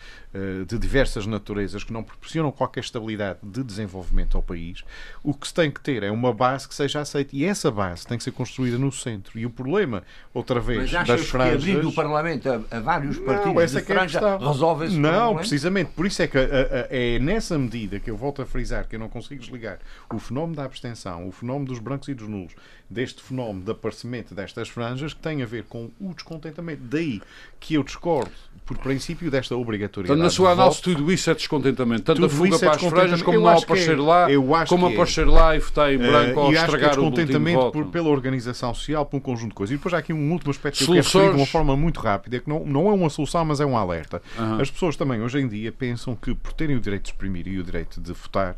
[0.67, 4.83] de diversas naturezas que não proporcionam qualquer estabilidade de desenvolvimento ao país.
[5.23, 7.35] O que se tem que ter é uma base que seja aceita.
[7.35, 9.39] E essa base tem que ser construída no centro.
[9.39, 11.63] E o problema, outra vez, Mas das franjas...
[11.63, 14.97] que abrindo o Parlamento a, a vários partidos não, essa de é franja resolve esse
[14.97, 15.39] Não, problema?
[15.39, 15.91] precisamente.
[15.91, 16.47] Por isso é que a, a,
[16.89, 19.79] é nessa medida que eu volto a frisar que eu não consigo desligar
[20.13, 22.53] o fenómeno da abstenção, o fenómeno dos brancos e dos nulos,
[22.89, 26.81] deste fenómeno de aparecimento destas franjas que tem a ver com o descontentamento.
[26.83, 27.21] Daí
[27.59, 28.31] que eu discordo,
[28.65, 30.17] por princípio, desta obrigatoriedade.
[30.17, 32.03] Então, na sua análise, tudo isso é descontentamento.
[32.03, 35.27] Tanto tudo a fuga é para as franjas como não aparecer é, lá, como aparecer
[35.27, 35.29] é.
[35.29, 39.17] lá e votar em branco uh, ou estragar é descontentamento por, pela organização social, por
[39.17, 39.73] um conjunto de coisas.
[39.75, 41.99] E depois há aqui um último aspecto que eu quero referir de uma forma muito
[41.99, 44.19] rápida, que não, não é uma solução, mas é um alerta.
[44.37, 44.59] Uhum.
[44.59, 47.59] As pessoas também, hoje em dia, pensam que por terem o direito de exprimir e
[47.59, 48.55] o direito de votar,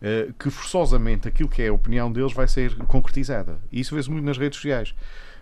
[0.00, 3.58] Uh, que forçosamente aquilo que é a opinião deles vai ser concretizada.
[3.72, 4.94] E isso vê-se muito nas redes sociais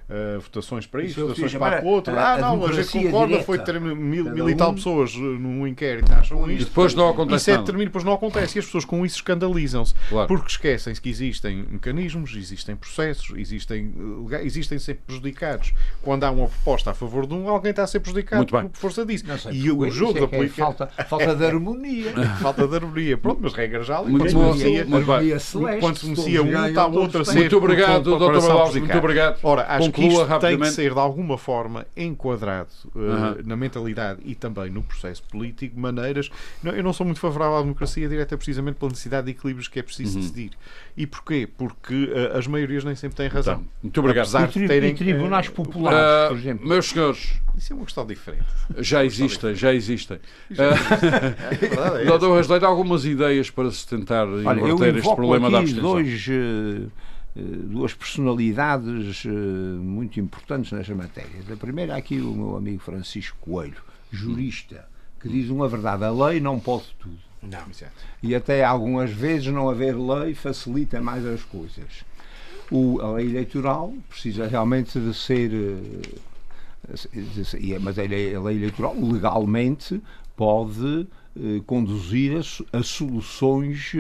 [0.09, 2.19] uh, votações para isto, votações para o outro.
[2.19, 3.45] Ah, não, a gente concorda, direta.
[3.45, 6.63] foi ter mil, mil e tal pessoas eh, num inquérito, acham isto.
[6.63, 7.37] E depois não acontece.
[7.37, 8.59] Isso é determina, depois não acontece.
[8.59, 9.95] E as pessoas com isso escandalizam-se.
[10.09, 10.29] Claro.
[10.29, 13.93] Porque esquecem-se que existem mecanismos, existem processos, existem,
[14.31, 15.73] eh, existem sempre prejudicados.
[16.03, 19.05] Quando há uma proposta a favor de um, alguém está a ser prejudicado por força
[19.05, 19.25] disso.
[19.39, 20.63] Sei, e o jogo é da é política.
[20.63, 22.13] É falta, falta de harmonia.
[22.41, 23.19] falta de harmonia.
[23.19, 24.11] Pronto, mas regra já ali.
[24.11, 27.35] Muito quando se beneficia, quando se beneficia um, está o outro a ser.
[27.35, 28.77] Muito obrigado, doutor Malauos.
[28.77, 29.39] Muito obrigado.
[29.43, 34.35] Ora, acho que isto tem que ser de alguma forma enquadrado uh, na mentalidade e
[34.35, 36.31] também no processo político, maneiras.
[36.63, 39.79] Não, eu não sou muito favorável à democracia direta precisamente pela necessidade de equilíbrios que
[39.79, 40.21] é preciso uhum.
[40.21, 40.51] decidir.
[40.97, 41.49] E porquê?
[41.57, 43.55] Porque uh, as maiorias nem sempre têm razão.
[43.55, 44.25] Então, muito obrigado.
[44.27, 46.69] Apesar de terem, e tribunais uh, populares, por exemplo.
[46.69, 47.41] Meus senhores.
[47.57, 48.45] Isso é uma questão diferente.
[48.79, 50.21] Já existem, já existem.
[50.51, 55.93] é Doutor Rasleiro, algumas ideias para se tentar Olha, inverter este problema da abstenção?
[55.93, 56.87] Dois, eh,
[57.43, 61.43] duas personalidades eh, muito importantes nesta matéria.
[61.53, 64.89] A primeira é aqui o meu amigo Francisco Coelho, jurista,
[65.20, 67.18] que diz uma verdade: a lei não pode tudo.
[67.43, 67.59] Não.
[68.22, 72.05] E até algumas vezes não haver lei facilita mais as coisas.
[72.70, 75.53] O, a lei eleitoral precisa realmente de ser.
[75.53, 76.26] Eh,
[77.80, 80.01] mas a lei, a lei eleitoral legalmente
[80.34, 81.07] pode
[81.66, 82.32] conduzir
[82.72, 83.93] a, a soluções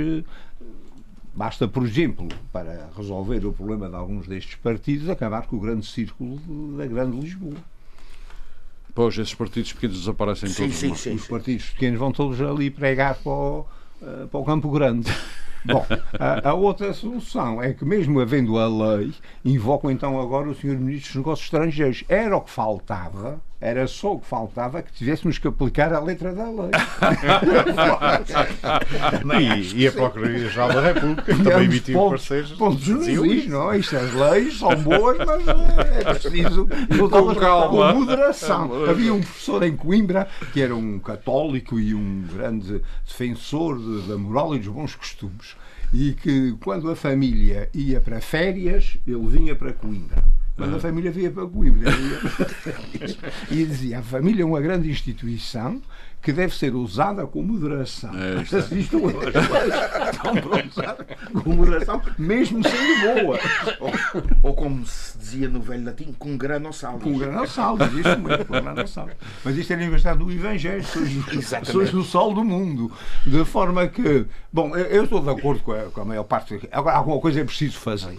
[1.36, 5.84] Basta, por exemplo, para resolver o problema de alguns destes partidos, acabar com o grande
[5.84, 6.38] círculo
[6.78, 7.56] da Grande Lisboa.
[8.94, 10.76] Pois, esses partidos pequenos desaparecem sim, todos.
[10.76, 13.66] Sim, sim, Os partidos pequenos vão todos ali pregar para o,
[14.00, 15.12] uh, para o Campo Grande.
[15.62, 15.84] Bom,
[16.18, 19.12] a, a, outra solução é que, mesmo havendo a lei,
[19.44, 20.78] invocam então agora o Sr.
[20.78, 22.04] Ministro dos Negócios Estrangeiros.
[22.08, 26.34] Era o que faltava, era só o que faltava que tivéssemos que aplicar a letra
[26.34, 26.70] da lei.
[29.72, 32.52] e, e a Procuradoria-Geral da República também emitiu parceiros.
[32.52, 33.78] Pontos nos is, não é?
[33.78, 36.68] Isto, as leis são boas, mas é, é preciso
[37.10, 37.92] com, calma.
[37.92, 38.84] com moderação.
[38.84, 44.18] Havia um professor em Coimbra que era um católico e um grande defensor de, da
[44.18, 45.56] moral e dos bons costumes
[45.92, 50.22] e que quando a família ia para férias, ele vinha para Coimbra.
[50.56, 51.90] Quando a família vinha para Coimbra
[53.50, 55.82] e dizia a família é uma grande instituição
[56.22, 58.10] que deve ser usada com moderação.
[58.18, 58.42] É,
[58.74, 60.10] Isto é.
[60.10, 60.96] Estão para usar
[61.44, 63.38] com moderação, mesmo sendo boa.
[63.78, 63.92] Ou,
[64.42, 67.04] ou, como se dizia no velho latim, com grano saldo.
[67.04, 69.12] Com grano saldo, isso mesmo, com grano saldo.
[69.44, 71.12] Mas isto é universidade do Evangelho, sois,
[71.64, 72.90] sois o sol do mundo.
[73.24, 76.58] De forma que, bom, eu estou de acordo com a, com a maior parte.
[76.72, 78.18] Agora, alguma coisa é preciso fazer.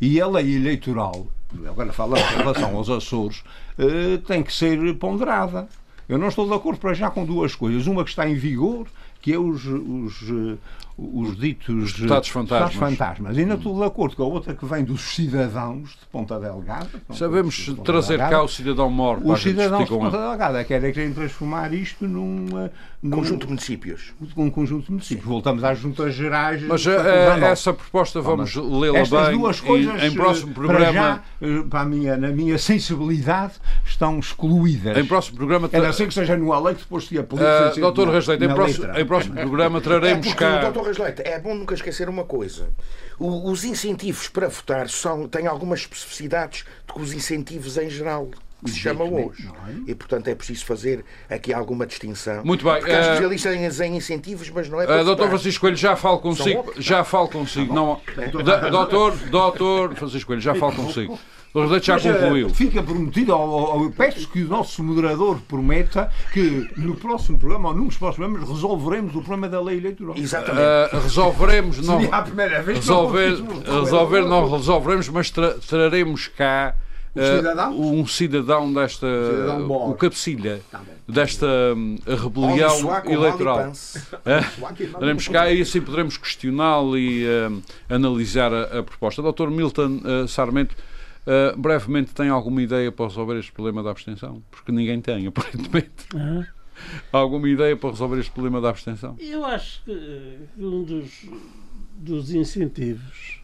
[0.00, 1.26] E a lei eleitoral,
[1.66, 3.42] agora falando em relação aos Açores,
[3.78, 5.68] eh, tem que ser ponderada.
[6.08, 7.86] Eu não estou de acordo para já com duas coisas.
[7.86, 8.86] Uma que está em vigor,
[9.20, 10.22] que é os, os,
[10.96, 12.74] os ditos Estados fantasmas.
[12.74, 13.36] fantasmas.
[13.36, 16.88] E não estou de acordo com a outra que vem dos cidadãos de Ponta Delgada.
[17.12, 18.36] Sabemos de trazer Delgada.
[18.36, 19.20] cá o cidadão mor.
[19.22, 22.46] Os cidadãos de Ponta Delgada querem, querem transformar isto num,
[23.10, 24.14] conjunto de municípios.
[24.36, 25.26] Um conjunto de municípios.
[25.26, 26.62] Voltamos às juntas gerais.
[26.62, 29.38] Mas a, eh, essa proposta vamos lê-la bem.
[29.38, 30.84] duas coisas, em, em próximo programa.
[30.86, 34.96] Para, já, eh, para a minha, na minha sensibilidade, estão excluídas.
[34.96, 35.68] Em próximo programa.
[35.68, 35.84] Tra...
[35.84, 37.72] É assim que seja no lei que depois se aplica.
[37.76, 40.72] Uh, doutor Rasleito, em, próximo, em próximo programa traremos é cá.
[40.72, 42.68] Torres Leite, é bom nunca esquecer uma coisa.
[43.18, 48.28] O, os incentivos para votar são, têm algumas especificidades do que os incentivos em geral
[48.64, 49.48] que se chama hoje.
[49.68, 49.90] É?
[49.90, 52.44] E, portanto, é preciso fazer aqui alguma distinção.
[52.44, 52.78] Muito bem.
[52.78, 55.96] Porque há uh, especialistas em incentivos, mas não é para uh, Doutor Francisco Coelho, já
[55.96, 56.72] falo consigo.
[56.78, 57.74] Já falo consigo.
[57.74, 58.00] Não,
[58.70, 61.18] doutor, doutor Francisco Coelho, já falo consigo.
[61.56, 62.50] O Rodeto já concluiu.
[62.50, 67.86] Fica prometido, eu peço que o nosso moderador prometa que no próximo programa, ou num
[67.86, 70.14] dos próximos programas, resolveremos o problema da lei eleitoral.
[70.18, 70.94] Exatamente.
[70.94, 71.98] Uh, resolveremos, não.
[71.98, 76.76] Seria a primeira vez resolver, não resolver não resolveremos, mas tra traremos cá.
[77.16, 77.72] Um cidadão?
[77.72, 79.06] Uh, um cidadão desta.
[79.06, 83.72] cidadão o cabecilha tá desta um, rebelião eleitoral.
[84.98, 89.22] Teremos cá e assim poderemos questioná-lo e uh, analisar a, a, proposta.
[89.22, 90.74] Doutor Milton uh, Sarmento.
[91.26, 94.40] Uh, brevemente, tem alguma ideia para resolver este problema da abstenção?
[94.48, 96.06] Porque ninguém tem, aparentemente.
[96.14, 96.44] Uhum.
[97.10, 99.16] alguma ideia para resolver este problema da abstenção?
[99.18, 101.26] Eu acho que eh, um dos,
[101.96, 103.40] dos incentivos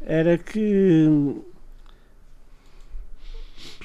[0.00, 1.08] era que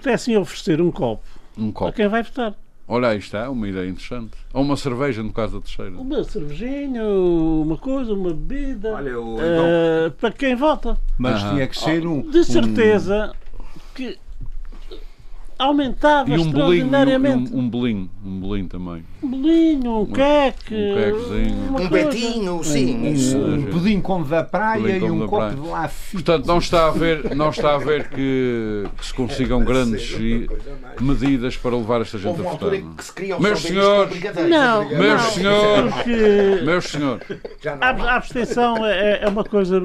[0.05, 1.23] pudessem oferecer um copo,
[1.57, 1.89] um copo.
[1.89, 2.53] a quem vai votar.
[2.87, 4.33] Olha, aí está, uma ideia interessante.
[4.53, 5.99] Ou uma cerveja, no caso da terceira.
[5.99, 8.93] Uma cervejinha, uma coisa, uma bebida.
[8.93, 10.95] Olha, o, uh, para quem vota.
[11.17, 12.21] Mas tinha que ser um.
[12.21, 13.79] De certeza um...
[13.95, 14.19] que
[15.57, 17.49] aumentava e um extraordinariamente.
[17.49, 19.05] Bolinho, um, um bolinho, um bolinho também.
[19.23, 20.75] Um bolinho, um queque.
[20.75, 21.75] Um quequezinho.
[21.79, 22.97] Um betinho, sim.
[22.97, 23.37] Um, isso.
[23.37, 25.55] um pudim como da praia e um copo praia.
[25.55, 26.11] de lafite.
[26.11, 30.17] Portanto, não está a ver, não está a ver que, que se consigam é, grandes
[30.99, 32.71] medidas para levar esta gente a votar.
[33.39, 34.17] Meus senhores,
[34.49, 37.27] não, meus senhores, meus senhores.
[37.81, 39.81] A abstenção é, é uma coisa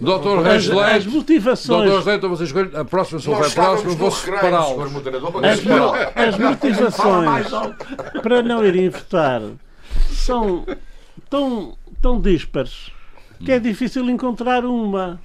[0.00, 1.90] Doutor Reis Leite, as motivações.
[1.90, 4.92] Doutor Leite, vocês escolhem, a próxima, se houver próxima, vou separá-los.
[6.16, 7.46] As, as motivações
[8.22, 9.42] para não irem votar
[10.10, 10.64] são
[11.30, 12.90] tão, tão díspares
[13.44, 15.20] que é difícil encontrar uma.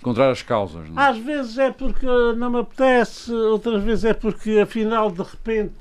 [0.00, 0.88] Encontrar as causas.
[0.88, 1.02] Não?
[1.02, 1.08] É?
[1.08, 2.06] Às vezes é porque
[2.36, 5.72] não me apetece, outras vezes é porque afinal de repente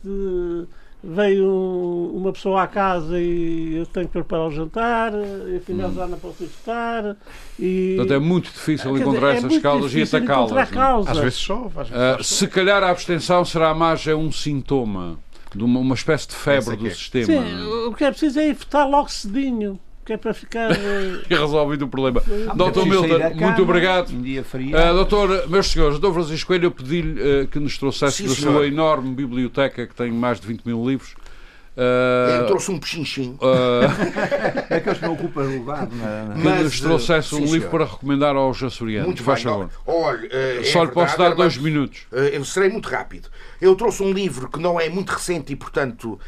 [1.06, 5.14] veio uma pessoa à casa e eu tenho que preparar o jantar,
[5.47, 5.93] e afinal hum.
[5.93, 7.16] já não posso estar.
[7.60, 7.93] E...
[7.95, 11.08] Portanto, é muito difícil encontrar dizer, é essas é causas e atacá-las.
[11.08, 11.12] É?
[11.12, 11.80] Às vezes chove.
[11.80, 15.20] Às vezes uh, se calhar a abstenção será mais é um sintoma
[15.53, 17.26] de uma, uma espécie de febre do sistema.
[17.26, 20.72] Sim, o que é preciso é votar logo cedinho que é para ficar.
[20.72, 21.24] Uh...
[21.28, 22.22] resolvido o problema.
[22.47, 24.12] Ah, doutor Milton, muito obrigado.
[24.12, 24.78] Um dia frio.
[24.78, 28.36] Uh, doutor, meus senhores, doutor Francisco Coelho, eu pedi-lhe uh, que nos trouxesse Sim, da
[28.36, 31.16] sua enorme biblioteca, que tem mais de 20 mil livros.
[31.76, 33.38] Uh, eu trouxe um pechinchim.
[33.42, 33.84] Uh,
[34.70, 35.88] é que eles não ocupam lugar.
[35.92, 36.58] Na, na...
[36.58, 37.70] Que nos trouxesse um livro senhor.
[37.70, 39.08] para recomendar aos açorianos.
[39.08, 39.70] Muito faz favor.
[39.86, 42.08] Olha, uh, Só é lhe posso dar dois minutos.
[42.12, 43.30] Uh, eu serei muito rápido.
[43.60, 46.20] Eu trouxe um livro que não é muito recente e, portanto,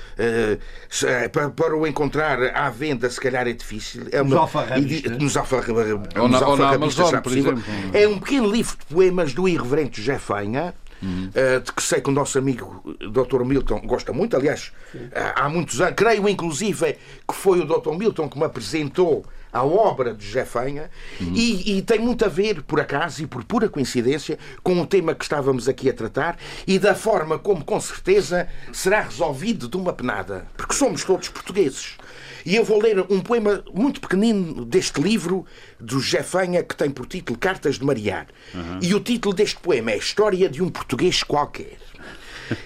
[1.31, 4.07] para, para, o encontrar à venda, se calhar é difícil.
[4.11, 5.17] É uma, nos alfarrabistas.
[5.17, 7.63] Nos alfarrabistas, ou na, ou na Amazon, por exemplo.
[7.93, 11.29] É um pequeno livro de poemas do irreverente José Fanha uhum.
[11.29, 13.43] uh, de que sei que o nosso amigo Dr.
[13.43, 14.99] Milton gosta muito, aliás, uh,
[15.35, 17.95] há muitos anos, creio inclusive que foi o Dr.
[17.97, 20.89] Milton que me apresentou a obra de José Fanha
[21.19, 21.33] uhum.
[21.33, 25.15] e, e, tem muito a ver, por acaso e por pura coincidência, com o tema
[25.15, 29.93] que estávamos aqui a tratar e da forma como, com certeza, será resolvido de uma
[29.93, 30.47] penada.
[30.55, 31.97] Porque somos todos portugueses.
[32.45, 35.45] E eu vou ler um poema muito pequenino deste livro
[35.79, 38.27] do José Fanha que tem por título Cartas de Mariar.
[38.53, 38.79] Uhum.
[38.81, 41.77] E o título deste poema é História de um Português Qualquer.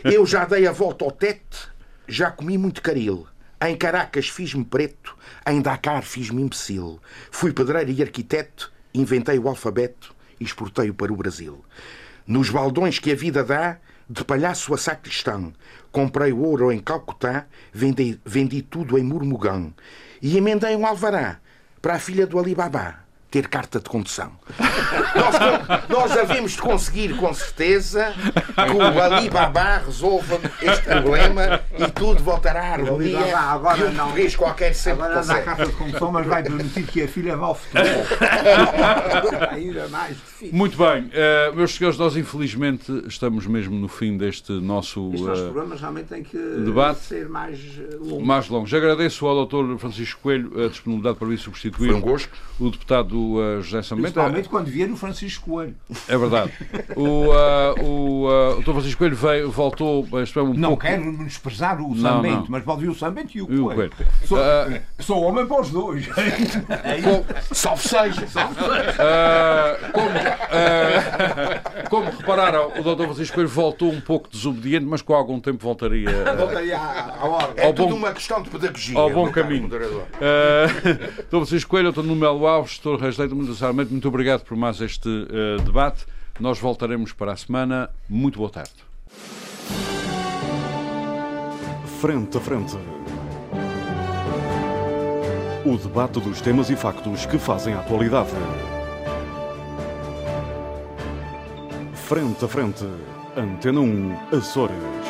[0.03, 1.67] Eu já dei a volta ao tete,
[2.07, 3.28] já comi muito caril.
[3.63, 5.15] Em Caracas fiz-me preto,
[5.47, 6.99] em Dakar fiz-me imbecil.
[7.30, 11.63] Fui pedreiro e arquiteto, inventei o alfabeto e exportei-o para o Brasil.
[12.26, 13.78] Nos baldões que a vida dá,
[14.12, 15.53] de palhaço a sacristão,
[15.89, 19.74] comprei ouro em Calcutá, vendi, vendi tudo em Murmugão
[20.22, 21.39] e emendei um alvará
[21.82, 24.34] para a filha do Alibabá ter carta de condução.
[25.16, 28.14] nós, nós havemos de conseguir, com certeza,
[28.55, 34.12] que o Alibaba resolva este problema e tudo voltará à harmonia agora e um não,
[34.12, 35.39] português qualquer sempre Agora consegue.
[35.39, 37.84] dá carta de condução, mas vai permitir que a filha vá ao futebol.
[39.51, 40.55] Ainda mais difícil.
[40.55, 41.05] Muito bem.
[41.05, 46.07] Uh, meus senhores, nós infelizmente estamos mesmo no fim deste nosso uh, nosso programa realmente
[46.07, 46.99] tem que debate.
[46.99, 48.26] ser mais eh, longo.
[48.26, 48.76] Mais longo.
[48.76, 49.78] Agradeço ao Dr.
[49.78, 52.01] Francisco Coelho a disponibilidade para vir substituir um
[52.59, 54.14] o deputado uh, José Sambento.
[54.14, 55.76] Principalmente quando vier o Francisco Coelho.
[56.08, 56.52] É verdade.
[56.95, 58.72] O, uh, o, uh, o Dr.
[58.72, 60.08] Francisco Coelho veio, voltou.
[60.14, 60.84] É um não pouco...
[60.84, 63.66] quero menosprezar o Sambento, mas pode vir o Sambento e o Coelho.
[63.66, 63.93] o Coelho.
[64.26, 66.08] Sou, uh, sou, homem para os dois.
[67.04, 67.56] Com...
[67.56, 68.28] Salve seja.
[71.89, 73.06] como, como repararam, o Dr.
[73.06, 76.36] Francisco Coelho voltou um pouco desobediente, mas com algum tempo voltaria.
[76.38, 77.66] voltaria à, ordem.
[77.66, 78.99] É tudo bom, uma questão de pedagogia.
[78.99, 79.68] Ao bom caminho.
[79.68, 79.72] Uh,
[81.26, 81.30] Dr.
[81.30, 82.04] Francisco Coelho, Dr.
[82.04, 82.97] Numelo Alves, Dr.
[83.02, 86.06] Reis muito sinceramente, muito obrigado por mais este uh, debate.
[86.39, 87.89] Nós voltaremos para a semana.
[88.10, 88.74] Muito boa tarde.
[92.00, 92.76] Frente a frente.
[95.66, 98.32] O debate dos temas e factos que fazem a atualidade.
[101.94, 102.86] Frente a frente.
[103.38, 105.01] Antena 1, Açores.